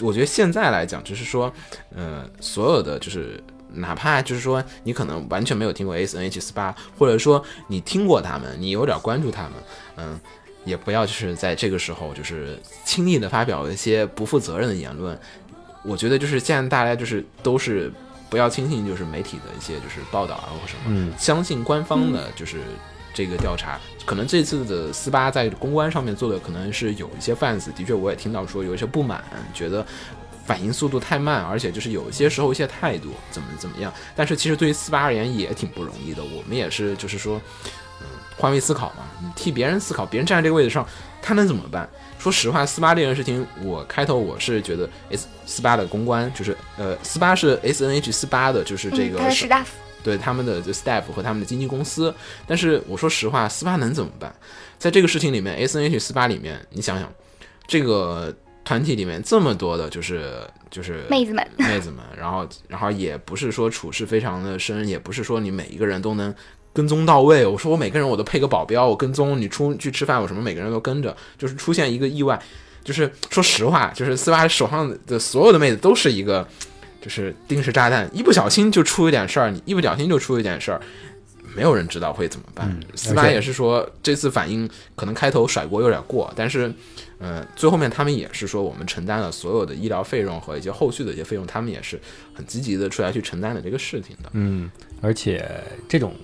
[0.00, 1.52] 我觉得现在来讲，就是说，
[1.94, 9.52] 呃，所有的就是哪怕就是说你可能完全没有听过 S N H 四八，或者说你听过他们，你有点关注他们，
[9.96, 10.20] 嗯，
[10.64, 15.18] 也不要就是在这个时候就是轻易的发表一些不负责任的言论。
[15.84, 17.92] 我觉得就是现在大家就是都是
[18.30, 22.62] 不要轻信就是媒体的一些就是报道啊或什么，嗯，相信官方的就是
[23.12, 23.78] 这个调查。
[24.04, 29.84] 可能这次的斯巴在公关上面做的可能是有一些 fans，的确我也听到说有一些不满，觉得
[30.46, 33.92] 反应速度太慢，而且就是有些时候一些态度怎么怎么样。
[34.14, 37.40] 但是其实对于斯巴而言也挺不容易的，我们也是就是说，
[38.00, 40.86] 嗯，换位思考嘛，你替别人思考，别人站在这个位置上，
[41.22, 41.88] 他能怎么办？
[42.18, 49.18] 说实话，斯巴这件事情，我开头我是觉得 S 斯巴的公关就是呃，斯巴是 S N H 斯巴的，就是这，个
[50.04, 52.14] 对他们的就 staff 和他们的经纪公司。
[52.46, 54.32] 但是我说实话，斯巴能怎么办？
[54.78, 57.12] 在这个事情里面，S N H 斯巴里面，你想想，
[57.66, 58.32] 这个
[58.64, 66.32] 团体里面这么多的，就是就是妹子们，妹子们，然后然后也不是说处事非常的深，也不是说你每一个人都能。
[66.76, 72.36] 跟踪到位，我说我每个人我都配个保镖，我跟踪你出去吃饭，我什么每个人都跟着，就是出现一个意外，
[72.82, 76.44] 就是说实话，就是斯巴手上的所有的妹子都是一个，
[77.04, 80.80] 就是定时炸弹，一不小心就出一点事儿，你一不小心就出一点事儿，
[81.54, 82.74] 没有人知道会怎么办。
[82.94, 86.72] 斯巴也是说这次反应可能开头甩锅有点过，但是，
[87.18, 92.00] 呃，最后面他们也是说我们承担了所有的医疗费用和一些后续的一些费用，他们也是
[92.32, 94.30] 很积极的出来去承担了这个事情的。
[94.32, 94.70] 嗯，
[95.02, 95.46] 而且
[95.86, 96.14] 这种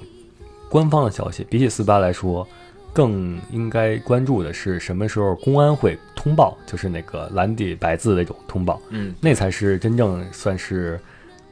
[0.70, 2.48] 官方的消息，比起四八来说，
[2.92, 11.00] 更应该关注的是什么时候公安会通报，就是那个蓝底白字那种通报，嗯那才是真正算是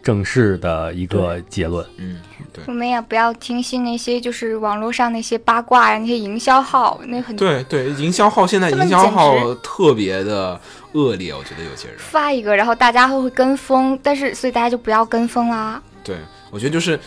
[0.03, 1.85] 正式的一个结论。
[1.97, 2.21] 嗯，
[2.53, 10.59] 对我们也不要听信那些就是网络上那些八卦呀，那些营销号，那很对对，营销号现在营销号特别的
[10.93, 11.97] 恶劣，我觉得有些人。
[11.99, 15.83] 发一个，然后大家会会跟风，但是所以大家就不要跟风啦。
[16.03, 16.17] 对，
[16.51, 16.99] 我觉得就是，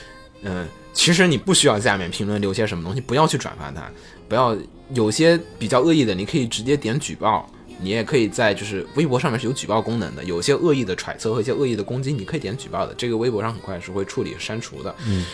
[0.43, 3.89] 嗯、其实你不需要下面评论留些什么东西，不要去转发它，
[4.32, 4.57] 不要
[4.93, 7.45] 有些比较恶意的，你可以直接点举报，
[7.82, 14.95] 你也可以在就是微博上面是有举报功能的，有些恶意的揣测和一些恶意的攻击，你可以点举报的，这个微博上很快是会处理删除的。
[15.05, 15.25] 嗯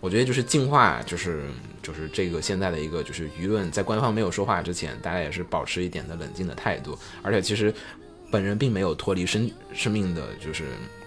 [0.00, 1.44] 我觉得就是净化，就是
[1.80, 7.72] 就是这个现在的一个就是舆论，在官方没有说话之前，大家也是保持一点的冷静的态度，而且其实
[8.28, 10.64] 本人并没有脱离生生命的，就是。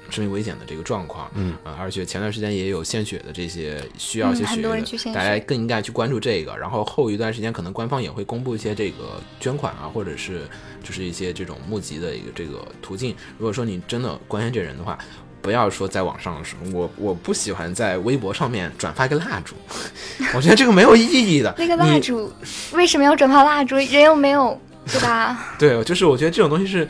[0.10, 6.56] 生命危险的这个状况，嗯啊、而且前段时间也有献血的这些需要一些血的，人去血大家更应该去关注这个。
[6.58, 10.42] 然后后一段时间，可能官方也会公布一些这个捐款啊，或者是
[10.84, 13.16] 就是一些这种募集的一个这个途径。
[13.38, 14.98] 如果说你真的关心这人的话，
[15.42, 19.56] 不要说在网上说，我我不喜欢在微博上面转发一个蜡烛，
[20.34, 21.54] 我觉得这个没有意义的。
[21.58, 22.32] 那个蜡烛
[22.74, 23.76] 为什么要转发蜡烛？
[23.76, 25.54] 人又没有，对吧？
[25.60, 26.88] 对，就是我觉得这种东西是，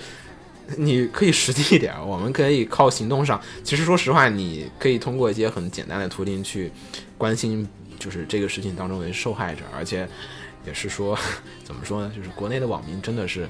[0.77, 3.39] 你可以实际一点，我们可以靠行动上。
[3.63, 6.71] 其实说实话，你可以通过一些很简单的途径去
[7.17, 7.67] 关心，
[7.99, 10.07] 就是这个事情当中的受害者，而且
[10.65, 11.17] 也是说，
[11.63, 12.11] 怎么说呢？
[12.15, 13.47] 就是国内的网民真的是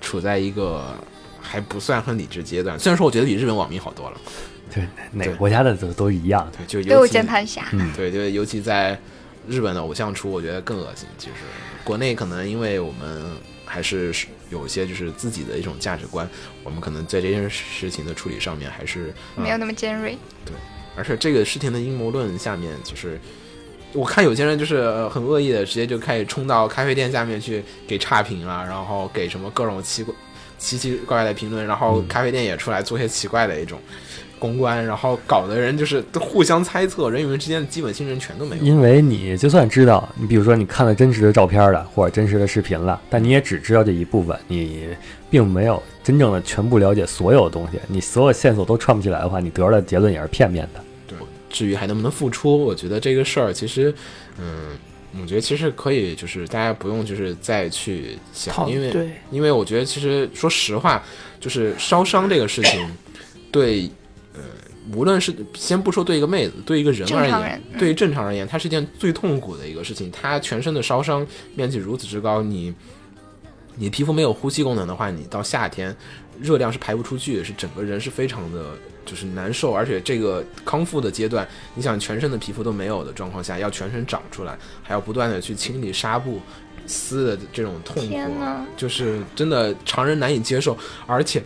[0.00, 0.94] 处在一个
[1.40, 2.78] 还不算很理智阶段。
[2.78, 4.20] 虽然说我觉得比日本网民好多了，
[4.72, 6.50] 对，哪个国家的都都一样。
[6.56, 7.66] 对，就都有尤其键盘侠。
[7.96, 8.98] 对，就尤其在
[9.48, 11.08] 日本的偶像出，我觉得更恶心。
[11.18, 11.34] 其实
[11.82, 13.24] 国内可能因为我们
[13.74, 14.14] 还是
[14.50, 16.28] 有一些就是自己的一种价值观，
[16.62, 20.54] 我们可能在这件事情的处理上面还是没有那么尖锐，对。
[20.96, 23.18] 而且这个事情的阴谋论下面，就是
[23.92, 30.14] 我看有些人就是呃很恶意的，直接就开始冲到咖啡店下面去给差评啊，然后给什么各种奇怪、
[30.56, 33.80] 奇奇怪怪的评论，然后咖啡店也出来做些奇怪的一种
[34.44, 38.62] 公关，然后搞得人就是都互相猜测，人与人之间的基本信任全都没有。
[38.62, 44.88] 因为你就算知道，你比如说你看了真实的照片了，或者真实的视频了，但你也只知道这一部分，你
[45.30, 50.80] 并没有真正的全部了解所有东西，你所有线索都串不起来的话，你得出来的结论也是片面的。
[51.08, 51.16] 对
[51.48, 53.94] 至于还能不能付出，我觉得这个事儿其实，
[54.38, 54.76] 嗯，
[55.22, 61.02] 我觉得其实可以，就是大家不用就是再去想，因为对因为我觉得其实说实话，
[61.38, 62.84] 就是烧伤这个事情，
[63.52, 63.88] 对，
[64.34, 64.40] 呃，
[64.92, 70.10] 无论是先不说对一个妹子，对一个人而言对于正常而言，它是一件最痛苦的一个事情。
[70.10, 72.74] 它全身的烧伤面积如此之高，你
[73.76, 75.96] 你皮肤没有呼吸功能的话，你到夏天
[76.40, 78.76] 热量是排不出去，是整个人是非常的
[79.06, 86.40] 就是难受，而且这个康复的阶段，你想全身的皮肤都没有的状况下，要全身长出来，还要不断的去清理纱布。
[86.86, 88.14] 撕的这种痛苦，
[88.76, 90.76] 就是真的常人难以接受，
[91.06, 91.42] 而且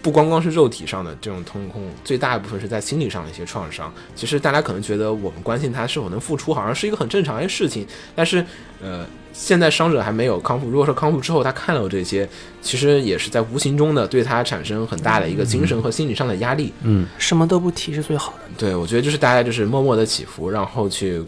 [0.00, 3.92] 不光光是肉体上的这种痛苦，最大一部分是在心理上的一些创伤。
[4.14, 8.44] 其实大家可能觉得我们关心他是否能付出，好像是一个很正常的事情，但是
[8.80, 10.68] 呃，现在伤者还没有康复。
[10.68, 12.28] 如果说康复之后他看到这些，
[12.62, 16.72] 其实也是在无形中的对他产生很大的一个精神和心理上的压力。
[16.82, 18.38] 嗯什么都不提是最好的。
[18.56, 21.22] 对，我觉得就是大家就是默默的祈福，然后去，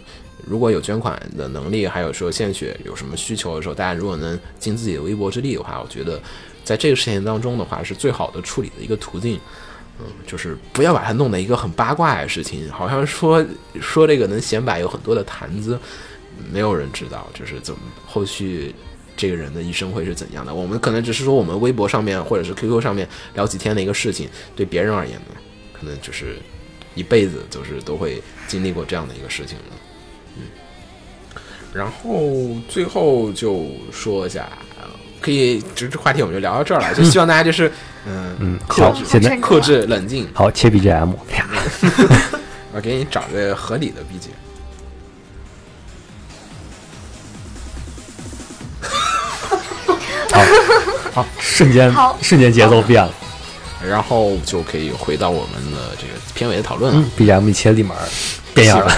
[0.46, 6.20] 如果有捐款的能力，还有说献血有什么需求的时候，大家如果能尽自己的微薄之力的话，我觉得
[6.64, 9.38] 在这个事情当中的话，是最好的处理的一个途径。
[10.02, 13.44] 嗯，就是不要把它弄得一个很八卦的事情，好像说
[13.82, 15.78] 说这个能显摆有很多的谈资，
[16.50, 18.74] 没有人知道就是怎么后续
[19.14, 20.54] 这个人的一生会是怎样的。
[20.54, 25.36] 我们可能只是说我们微博上面或者是 QQ 上面聊几天的一个事情，对别人而言呢，
[25.78, 26.38] 可能就是
[26.94, 29.76] 一辈子就是都会经历过这样的一个事情的。
[30.38, 30.42] 嗯，
[31.74, 34.48] 然后最后就说一下，
[35.20, 37.70] 可以这这话题我们就聊到这儿了， 就希望大家就是
[38.06, 41.46] 嗯嗯，克制，好现在克制冷静，好切 BGM，啪
[42.72, 44.30] 我给你找个合理的 BGM。
[50.32, 50.42] 好，
[51.22, 53.12] 好瞬间好瞬间节奏变了。
[53.86, 57.00] 然后就可以回到我们的这个片尾的讨论了。
[57.00, 57.94] 嗯，BGM 一切立马
[58.54, 58.92] 变样了。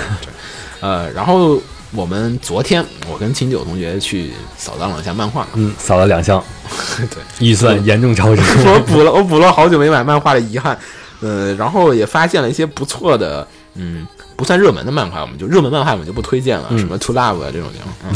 [0.81, 1.63] 呃，然后
[1.95, 6.43] 我们昨天我跟秦九同学去扫荡了一下漫画，嗯，扫了两箱，
[6.97, 8.43] 对，预算严重超支。
[8.67, 10.79] 我补了我补了好久没买漫画的遗憾，
[11.21, 17.79] 呃，然后也发现了一些不错的，嗯，不算热门的漫画，我们就热门漫画我们就不推荐了，什么 To Love 啊这种就，
[18.09, 18.15] 嗯，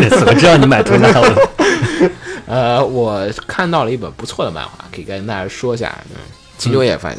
[0.10, 1.48] 这次我知道你买 To Love。
[2.46, 6.16] 呃，我看到了一本不错的漫画，可以跟大家说一下，嗯，
[6.58, 7.18] 秦九也发现，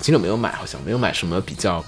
[0.00, 1.82] 秦九没有买，好像没有买什么比较，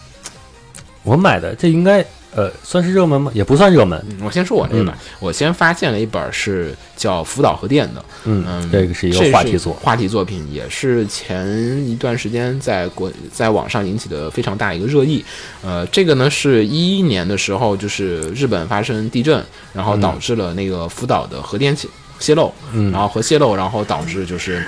[1.02, 2.04] 我买的这应该
[2.34, 3.30] 呃算是热门吗？
[3.34, 4.02] 也不算热门。
[4.08, 9.72] 嗯，我先说我这本，我先发现了一本是叫福岛核电的，嗯嗯，，这个是一个话题作。
[9.74, 11.46] 话题作品也是前
[11.88, 15.24] 一段时间在国在网上引起的非常大一个热议。
[15.62, 24.62] 呃，这个呢是一一年的时候，就是日本发生地震，然后导致了那个福岛的核电泄泄漏，嗯然后核泄漏，然后导致就是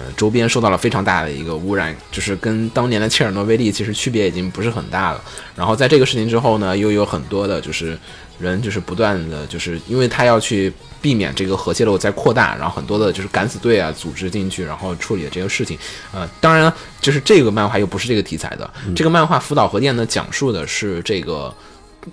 [0.00, 5.22] 呃，周边受到了非常大的一个污染，就是跟当年的切尔诺贝利其实区别已经不是很大了。
[5.54, 7.98] 然后在这个事情之后呢，又有很多的就是
[8.38, 10.72] 人就是不断的就是因为他要去
[11.02, 15.76] 避免这个核泄漏再扩大，然后很多的就是敢死队啊组织进去，然后处理这个事情。
[16.12, 21.54] 呃，当然就是这个漫画又不是这个题材的，这个漫画福岛核电呢讲述的是这个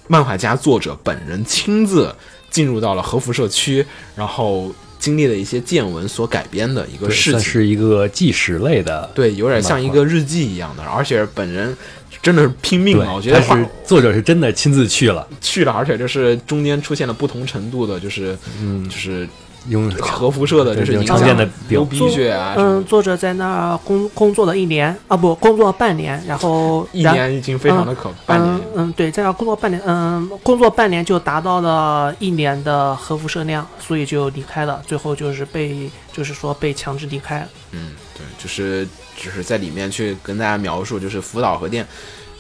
[0.08, 2.14] 漫画家作者本人亲自
[2.50, 3.86] 进入到了核辐射区，
[4.16, 4.74] 然后
[5.08, 7.40] 经历了一些见闻所改编的一个对事情。
[7.40, 9.10] 是一个纪实类的。
[9.16, 11.74] 对，有点像一个日记一样的，而且本人
[12.22, 13.16] 真的是拼命了。
[13.16, 19.26] 我觉得是作者是真的亲自去了，去了，而且就是中间出现了不同程度的，就是嗯，就是
[19.70, 28.88] 用核辐射的，对就是影响常见的流病鼻血啊，嗯，作者在那儿工工作了一年啊，不，工作半年，然后一年已经非常的可半年嗯。
[28.88, 34.82] 嗯，对，在那儿工作半年，嗯，工作半年就达到了一年的核辐射量，所以就离开了。
[34.88, 37.48] 最后就是被，就是说被强制离开。
[37.72, 38.88] 嗯，对，就是
[39.18, 41.86] 就是在里面去跟大家描述，就是福岛核电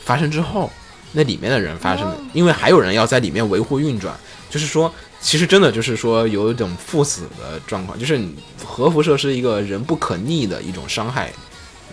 [0.03, 0.71] 发生之后，
[1.11, 4.15] 那里面的人发生的，因为还有人要在里面维护运转，
[4.49, 4.91] 就是说，
[5.27, 11.29] 其实真的就是说有一种赴死的状况，就是你核辐射是一个人不可逆的一种伤害。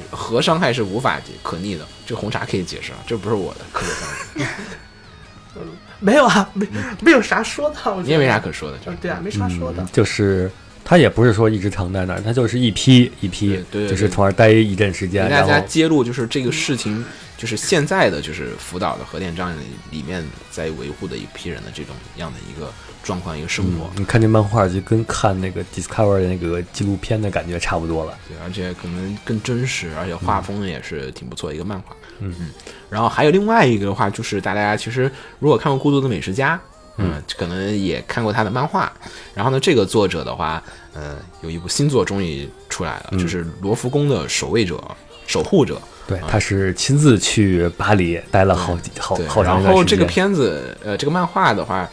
[0.09, 5.63] 核伤害是无法可逆的，这个红茶可以解释啊，这不是我的科学上
[5.99, 6.65] 没有啊，没
[7.01, 9.85] 没有啥说的，我觉得你也没啥可说的，就是对啊，没啥说的。
[9.93, 10.49] 就是
[10.85, 17.05] 他也不是说一直藏在那儿，他就是一批一批对对，对就是从那儿待一阵时间，给大家然后揭露就是这个事情，
[17.37, 19.57] 就是现在的就是福岛的核电站
[19.91, 22.73] 里面在维护的一批人的这种样的一个
[23.05, 23.89] 状况、一个生活。
[23.97, 28.19] 你看这漫画就跟看那个 Discover 的那个纪录片的感觉差不多了。
[28.27, 31.95] 对，而且可能更真实，而且画风也是挺不错的一个漫画。
[32.21, 32.51] 嗯嗯
[32.89, 36.57] 然后还有另外一个的话，就是大家其实如果看过《孤独的美食家》，
[36.97, 38.91] 嗯，可能也看过他的漫画。
[39.35, 40.63] 然后呢，这个作者的话，
[40.95, 44.81] 呃，有一部新作终于出来了，嗯就是罗浮宫的守卫者、
[45.27, 45.81] 守护者。
[46.07, 49.73] 对，他是亲自去巴黎待了好几好，好长时间。
[49.73, 51.89] 后这个片子，呃，这个漫画的话，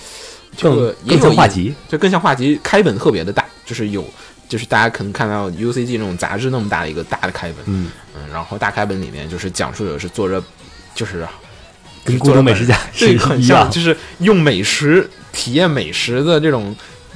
[0.56, 4.06] 这更个也更像画集，就更像画集，开本特别的大，就是有，
[4.50, 10.44] 就是大家可能看到 UCG 那种杂志那么大的一个大的开本，嗯，嗯，然后大开本里面就是讲述的是作者，
[10.94, 11.26] 就是
[12.04, 16.76] 跟《作者美食家》是这个很像，，就是用美食体验美食的这种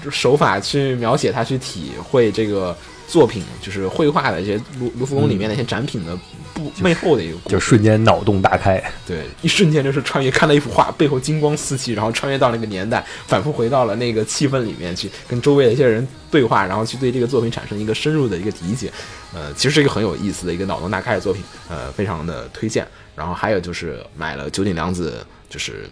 [0.10, 2.76] 手法去描写他去体会这个
[3.08, 6.18] 作品，就是绘画的一些卢卢浮宫里面的一些展品的
[6.56, 8.82] 不背后的一个故事就瞬间脑洞大开。
[9.06, 18.90] 对，一瞬间就是穿越，看到一幅画，背后金光四起，然后穿越到那个年代，反复回到了那个气氛里面去，跟周围的一些人对话，然后去对这个作品产生一个深入的一个理解。
[19.34, 22.88] 呃，其实是一个很有意思的一个脑洞大开的作品，呃，非常的推荐。
[23.16, 25.90] 然后还有就是买了九井良子，就是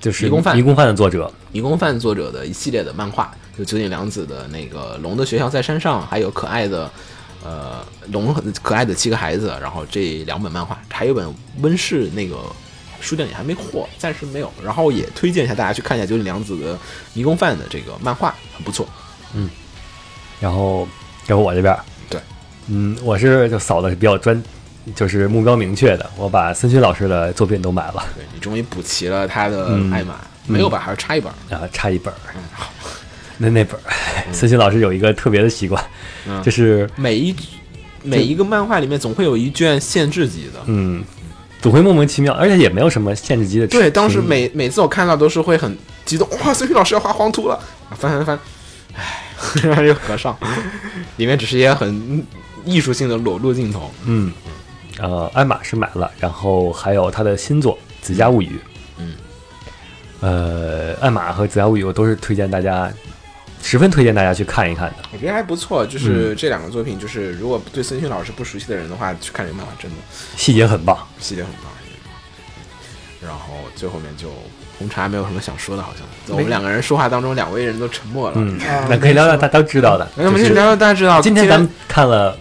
[0.00, 6.88] 就是迷宫饭迷宫饭的作者，迷宫饭作者的一系列的漫画，就九井良子的那个《龙的学校在山上》，还有可爱的。
[7.46, 12.38] 呃，龙和可爱的七个孩子，然后这两本漫画，还有一本温室那个
[13.00, 14.52] 书店里还没货，暂时没有。
[14.64, 16.76] 然后也推荐一下大家去看一下九井良子的
[17.14, 18.88] 迷宫饭的这个漫画，很不错。
[19.34, 19.48] 嗯
[20.40, 20.88] 然后
[21.24, 21.76] 然后我这边，
[22.10, 22.20] 对，
[22.66, 24.42] 嗯，我是就扫的是比较专，
[24.96, 30.16] 就是目标明确的，我把森勋老师的作品都买了，对你终于补齐了他的嗯艾玛，
[30.46, 30.80] 没有吧？
[30.80, 31.32] 还是差一本？
[31.48, 32.18] 然后差一本儿。
[33.38, 35.82] 那那本儿，森勋老师有一个特别的习惯，
[36.26, 37.34] 嗯 就是每一
[38.02, 40.60] 每一个漫画里面总会有一卷限制级的。
[40.66, 41.04] 嗯，
[41.60, 43.66] 总会莫名其妙，而且也没有什么限制级的。
[43.66, 47.58] 对，当时每每次我看到都是会很激动，哇，孙宇老师要画黄图了，
[47.98, 48.38] 翻翻翻，
[48.94, 49.22] 唉，
[49.62, 50.36] 然后又合上，
[51.16, 52.24] 里面只是一些很
[52.64, 53.90] 艺术性的裸露镜头。
[54.04, 54.32] 嗯，
[54.98, 58.46] 呃，艾玛是买了，然后还有他的新作《子家物语》。
[58.98, 59.14] 嗯，
[60.20, 62.90] 呃，艾玛和《紫家物语》我都是推荐大家，
[63.62, 64.96] 十分推荐大家去看一看的。
[65.12, 69.96] 我觉得还不错，就是嗯这两个作品，就是如果对孙勋老师不熟悉的人的话，去看这个漫画真的
[70.36, 70.96] 细节很棒。
[71.18, 71.72] 细节很棒。
[73.22, 74.28] 然后最后面就
[74.78, 78.36] 红茶没有什么想说的，好像我们两个人说话当中，两位人都沉默了。
[78.88, 80.08] 那可以聊聊大家都知道的。
[80.14, 82.38] 那我们就就是聊聊大家知道，今天咱们看了，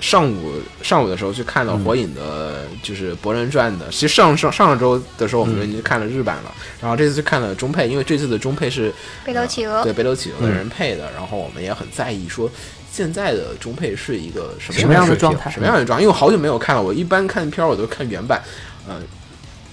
[0.00, 3.88] 上午上午的时候去看了《火影》的，就是《博人传》的。
[3.90, 8.92] 其实上上上周的时候，我们就已经看了日版了，然后这次去看了中配，因为这次的中配是
[9.24, 12.50] 北斗企鹅对北斗企鹅的人配的，然后我们也很在意说
[12.90, 16.02] 现在的中配是一个什么什么样的状态什么样的状态？
[16.02, 18.42] 因为我好久没有看了，我一般看片儿我都看原版，
[18.88, 19.02] 嗯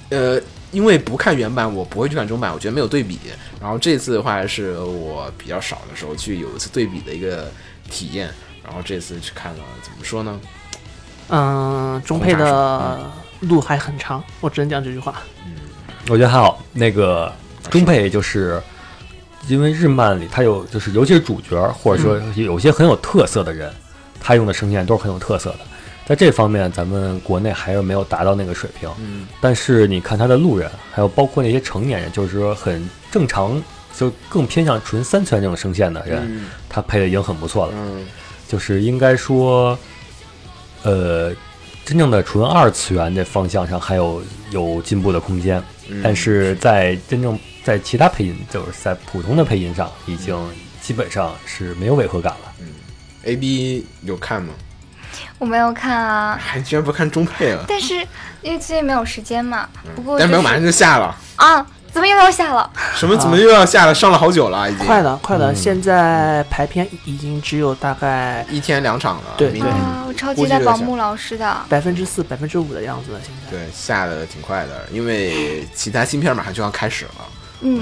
[0.09, 0.41] 呃。
[0.73, 3.17] 因为不看原版，我不会去看中版，我觉得没有对比。
[3.57, 7.49] 然后这次的话，是我比较少的时候去有一次对比的一个
[7.89, 8.29] 体验。
[8.67, 10.39] 然后这次去看了，怎么说呢？
[11.29, 13.09] 嗯，中配的
[13.39, 15.15] 路还很长，我只能讲这句话。
[15.45, 15.53] 嗯
[16.09, 16.63] 我觉得还好。
[16.71, 17.29] 那个
[17.69, 18.61] 中配就是
[19.49, 23.69] 因为日漫里它有，就是尤其是主角，或者说有些很有特色的人，
[24.21, 25.59] 他用的声线都是很有特色的。
[26.05, 28.89] 在这方面，咱们国内还是没有达到那个水平。
[28.99, 33.61] 嗯，但是你看他的路人，还有包括那些成年人，就是说很正常，
[33.93, 37.73] 就更偏向纯三全这种声线的人，嗯他配的已经很不错了。
[37.75, 38.05] 嗯
[38.47, 39.77] 就是应该说，
[40.83, 41.33] 呃，
[41.83, 46.01] 真正的纯二次元的方向上还有有进步的空间，嗯。
[46.03, 50.35] 但是在真正在其他配音，就是在普通的配音上，已经
[50.81, 52.53] 基本上是没有违和感了。
[52.59, 52.67] 嗯。
[53.23, 54.53] A B 有看吗？
[55.39, 57.95] 我没有看啊，还居然不看中配了，但是
[58.41, 59.67] 因为最近没有时间嘛。
[59.95, 60.19] 不过、嗯。
[60.19, 61.65] 但没有马上就下了，啊，
[61.97, 62.69] 怎么又要下了？
[62.93, 63.95] 什么怎么又要下了？
[63.95, 65.51] 上了好久了，已经快了，快了！
[65.51, 71.57] 嗯现在排片已经只有大概一天两场了，对明天啊，我超期待宝木老师的。
[71.67, 73.19] 百分之四、百分之五的样子了。
[73.23, 77.11] 现在对下的挺快的，因为其他芯片马上就要开始了。
[77.61, 77.81] 嗯，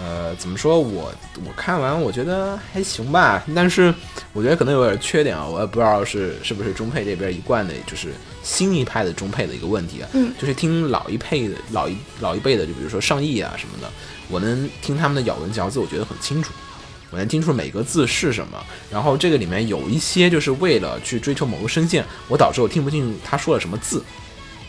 [0.00, 1.12] 呃，怎么说我
[1.44, 3.94] 我看完我觉得还行吧，但是
[4.32, 8.08] 我觉得可能有点缺点啊，我也不知道是是不是中配这边一贯的，就是
[8.42, 10.32] 新一派的中配的一个问题啊，嗯。
[10.40, 13.90] 就是听老一配的老一老一辈的，就比如说上亿啊什么的，
[14.28, 16.52] 我能听他们的咬文嚼字，我觉得很清楚。
[17.10, 18.58] 我能听出每个字是什么，
[18.90, 24.02] 然后这个里面有一些就是为了去追求某个声线，我导致我听不进他说了什么字，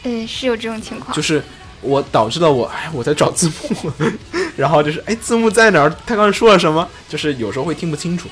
[0.03, 1.15] 嗯，是有这种情况。
[1.15, 1.41] 就是
[1.83, 3.91] 我导致了我哎我在找字幕，
[4.57, 5.89] 然后就是哎字幕在哪儿？
[6.05, 6.87] 他刚才说了什么？
[7.09, 8.29] 就是有时候会听不清楚。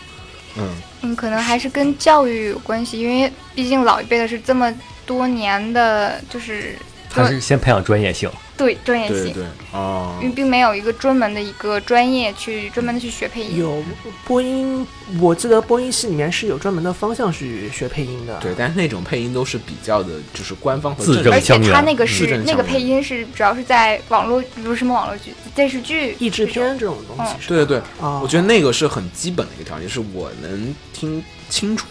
[0.58, 0.70] 嗯，
[1.02, 4.74] 嗯，可能还是跟教育有关系，因为毕竟老一辈的是这么
[5.06, 6.76] 多年的，就是
[7.10, 8.30] 他是先培养专业性，
[8.62, 13.58] 对专业性，对对哦因为并没有一个专门的一个专业去专门的去学配音。
[13.58, 13.84] 有
[14.26, 14.86] 播音，
[15.20, 18.38] 我记得播音系里面是有专门的方向去学配音的。
[18.40, 27.40] 对，但是那种配音都是比较的，就是官方而且他那个是那个配音是主要是在网络，比如什么网络剧、电视剧、译制片这种东西嗯。
[27.48, 31.88] 对对对，啊，我觉得那个是很基本的一个条件，是我能听清楚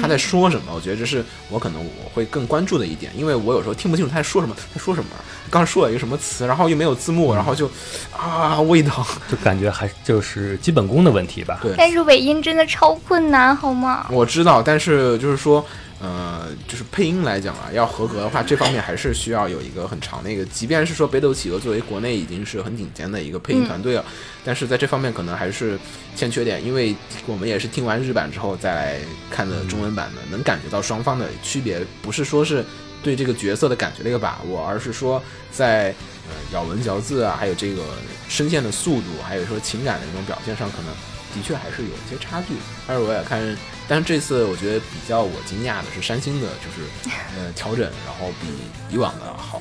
[0.00, 0.72] 他在说什么。
[0.74, 5.10] 我觉得这是我可能我会更关注的一点，因为我有时候听不清楚他在说什么，他说什么，
[5.50, 7.70] 刚说了一个什么词，然后又没有字幕，然后就
[8.16, 9.06] 啊味道。
[9.30, 11.58] 就感觉还就是基本功的问题吧。
[11.62, 14.06] 对但是尾音真的超困难，好吗？
[14.10, 15.64] 我知道，但是就是说，
[16.00, 24.04] 呃，就是配音来讲啊，要合格的话，这方面还是需要有一个很长的一个，即便是说北斗企鹅作为国内已经是很顶尖的一个配音团队了，
[24.44, 25.78] 但是在这方面可能还是
[26.14, 26.94] 欠缺点，因为
[27.26, 28.98] 我们也是听完日版之后再来
[29.30, 32.64] 看的中文版的，能感觉到双方的区别，不是说是
[33.02, 35.94] 对这个角色的感觉的一个把握，而是说在
[36.28, 37.82] 呃咬文嚼字啊，还有这个
[38.28, 40.92] 声线的速度，还有说情感的这种表现上，可能
[41.34, 42.54] 的确还是有一些差距。
[42.86, 43.56] 但是我也看，
[43.88, 46.88] 但是这次我觉得比较我惊讶的是三星的，就是
[47.36, 49.60] 呃调整，然后比以往的好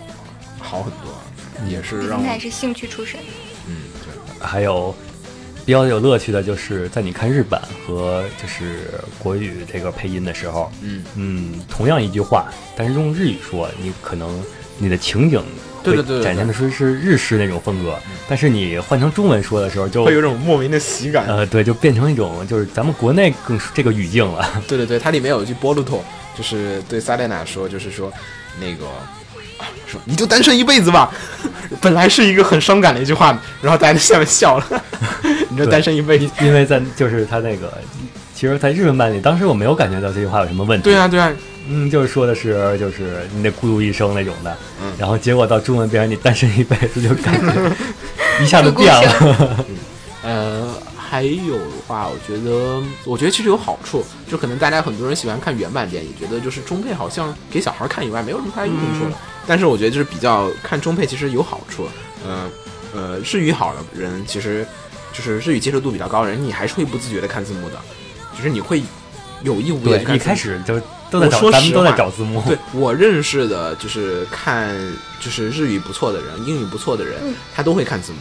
[0.60, 1.20] 好很多，
[1.68, 3.20] 也是让我毕竟他也是兴趣出身。
[3.68, 4.46] 嗯对。
[4.46, 4.94] 还有
[5.66, 14.44] 比较有乐趣的就是在你看日版和就是国语这个配音的时候，嗯，嗯，同样一句话，但是用日语说，你可能
[14.78, 21.26] 你的情景会对对对对展现的是是日式那种风格，但是你换成中文说的时候就会有种莫名的喜感。
[21.28, 24.62] 呃对，就变成一种就是咱们国内更这个语境了。
[24.68, 26.04] 对对对，它里面有一句波鲁托，
[26.38, 28.12] 就是对萨列娜说，就是说
[28.60, 28.86] 那个。
[29.58, 31.14] 啊说你就单身一辈子吧，
[31.80, 34.84] 本来是一个很伤感的一句话，然后大家在下面笑了。
[35.48, 37.72] 你就单身一辈子，因为在就是他那个，
[38.34, 40.84] 其实，在日文版里，当时我没有感觉到这句话有什么问题。
[40.84, 41.32] 对啊对啊，
[41.70, 44.92] 嗯，就是说的是就是你得孤独一生那种的，嗯。
[44.98, 47.72] 然后结果到中文变成你单身一辈子，就感觉
[48.42, 49.66] 一下子变了。
[50.24, 59.06] 呃， 还有的话，我觉得，我觉得其实有好处，就可能大家很多人喜欢看原版电影，觉得就是中配好像给小孩看以外没有什么太大用处。
[59.06, 59.18] 了。
[59.46, 61.88] 但是我觉得就是比较看中配其实有好处，
[62.26, 62.50] 呃
[62.96, 64.66] 呃，日语好的人其实
[65.12, 67.76] 就是日语接受度比较高的人，你还是会不自觉的看字幕的，
[68.36, 68.82] 就是你会
[69.44, 70.80] 有意无意看一开始就
[71.12, 72.42] 都在找，咱们都在找字幕。
[72.48, 74.76] 对我认识的，就是看
[75.20, 78.18] 就是日语不错的人，英语不错的人，嗯他都会看字幕。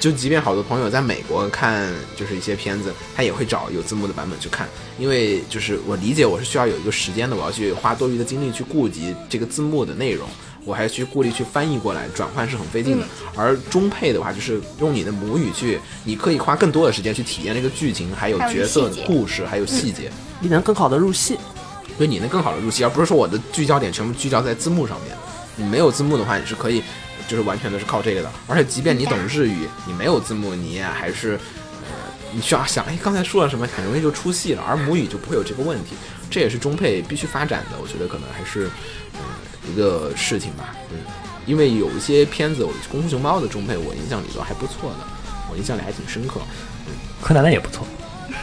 [0.00, 10.28] 就即便好多朋友在美国看就是一些片子，他也会找有字幕的版本去看，因为就是我理解我是需要有一个时间的，我要去花多余的精力去顾及这个字幕的内容，
[10.64, 13.06] 我还去顾虑去翻译过来，转换是很费劲的。
[13.36, 20.10] 而中配的话，就是用你的母语去，你可以花更多的时间去体验这个剧情，还有角色故事，还有细节。
[20.40, 21.38] 你能更好的入戏。
[21.96, 25.16] 所以你能更好的入戏，而不是说我的聚焦点全部聚焦在字幕上面。
[25.54, 26.82] 你没有字幕的话，你是可以，
[27.28, 28.28] 就是完全的是靠这个的。
[28.48, 31.38] 而且即便你懂日语，你没有字幕，你也还是，
[31.82, 31.88] 呃，
[32.32, 34.62] 你需要想，哎，刚才说了什么，很容易就出戏了。
[34.66, 35.94] 而母语就不会有这个问题，
[36.28, 37.78] 这也是中配必须发展的。
[37.80, 38.68] 我觉得可能还是，
[39.12, 39.20] 嗯、
[39.72, 40.74] 一个事情吧。
[40.90, 40.98] 嗯，
[41.46, 44.98] 因为有一些片子，我《功夫熊猫》的中配，我印象里头还不错的，
[45.50, 46.40] 我印象里还挺深刻。
[47.22, 47.86] 柯南的也不错，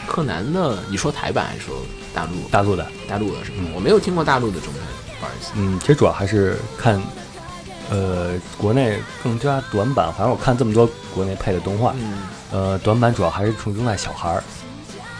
[0.07, 1.75] 柯南的，你说台版还是说
[2.13, 2.49] 大陆？
[2.49, 3.69] 大陆的，大陆的是吗？
[3.75, 4.79] 我没有听过大陆的中配，
[5.19, 5.51] 不好意思。
[5.55, 6.99] 嗯，其实主要还是看，
[7.91, 10.11] 呃，国内更加短板。
[10.13, 12.13] 反正我看这么多国内配的动画，嗯，
[12.51, 14.43] 呃，短板主要还是注重在小孩儿，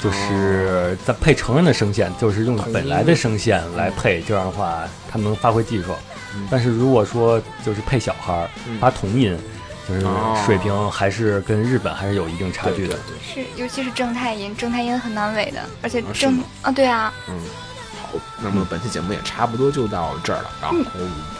[0.01, 5.93] 就是在配成人的声线，就是用本来的声线来配，这样的话他们能发挥技术。
[6.49, 9.37] 但是如果说就是配小孩儿嗯发童音，
[9.87, 12.95] 就是哦水平还是跟日本还是有一定差距的。
[12.95, 17.35] 对对对是，尤其是正太音，正太音很难伪的，而且正吗啊，对啊，嗯，
[18.01, 18.09] 好，
[18.41, 20.49] 那么本期节目也差不多就到这儿了。
[20.61, 20.77] 然后，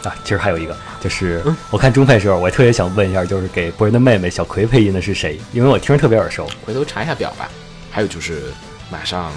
[0.09, 5.39] 啊，其实还有一个，就是嗯我看中配时候，我特别想问一下，就是给博人的妹妹小葵配音的是谁？
[5.53, 6.49] 因为我听着特别耳熟。
[6.65, 7.49] 回头查一下表吧。
[7.91, 8.53] 还有就是
[8.89, 9.31] 马上，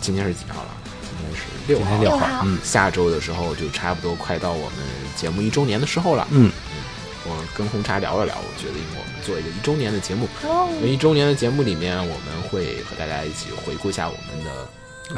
[0.00, 0.68] 今天是几号了？
[1.02, 2.00] 今天是六号。
[2.00, 4.78] 六六号嗯，下周的时候就差不多快到我们
[5.16, 6.28] 节目一周年的时候了。
[6.30, 6.52] 嗯，
[7.24, 14.68] 我跟红茶聊了聊，我觉得我们做一个一周年的节目，哦，一周年的节目里面，我们会和大家一起回顾一下我们的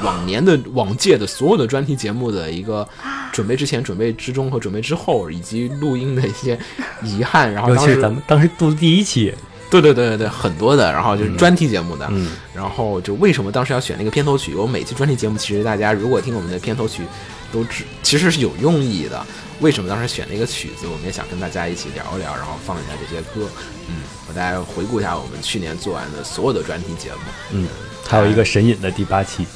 [0.05, 2.89] 往年的往届的所有的专题节目的一个
[3.33, 6.59] 准备之前、准备之中和准备之后，以及录音的一些
[7.03, 7.53] 遗憾。
[7.53, 9.35] 然后当时尤其是咱们当时录的第一期，
[9.71, 14.55] 对对对对对，很多的，然后就是专题节目的，嗯，然后就为什么当时要选那个片头曲？
[14.55, 17.05] 我每期专题节目，其实大家如果听我们的片头曲，
[17.53, 19.25] 都知其实是有用意的。
[19.61, 20.87] 为什么当时选那个曲子？
[20.87, 23.47] 我们也想跟大家一起聊一聊，然后放一下这些歌，
[23.89, 23.97] 嗯，
[24.27, 27.19] 我大家回顾一下我们去年做完的所有的专题节目。
[27.53, 27.69] 嗯，
[28.07, 29.47] 还有一个神隐的第八期，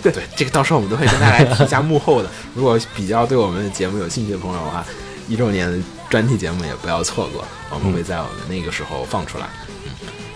[0.00, 2.30] 对 对，这个到时候我们都会跟大家提一下幕后的。
[2.54, 4.86] 如果比较对我们的节目有兴趣的朋友的话，
[5.28, 5.76] 一周年的
[6.10, 9.46] 专题节目也不要错过，我们会在我们那个时候放出来。
[9.84, 9.90] 嗯，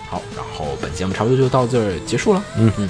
[0.09, 2.41] 好，然后本节目差不多就到这儿结束了。
[2.57, 2.89] 嗯嗯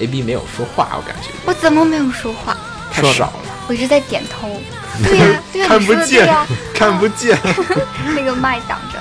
[0.00, 2.56] ，A B 没有说话，我感觉我怎么没有说话？
[2.90, 3.32] 太少了，
[3.68, 4.60] 我一直在点头。
[5.04, 6.28] 对呀、对呀、看不见
[6.74, 7.38] 看不见。
[8.14, 8.98] 那个麦挡着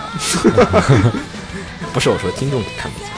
[0.52, 1.12] 了
[1.92, 3.10] 不是我说听众看不见，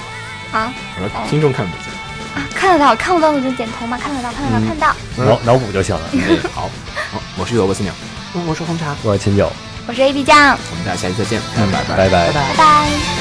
[0.58, 1.92] 啊我说听众看不见。
[2.34, 2.48] 啊！
[2.56, 4.96] 看得到，看不到我就点头嘛，看得到，看得到，看得到。
[5.26, 6.02] 脑脑补就行了。
[6.14, 6.70] 哎，好，
[7.12, 7.94] 好，我是萝卜新娘，
[8.34, 9.52] 嗯，我是红茶，我是秦九，
[9.88, 12.56] 我是 A B 酱，我们大家下期再见，拜拜拜拜拜拜拜。
[12.58, 13.21] 拜。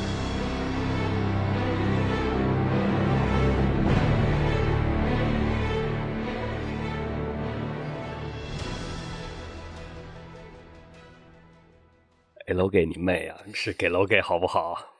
[12.51, 13.37] 给楼给你妹啊！
[13.53, 14.90] 是给楼给好不好？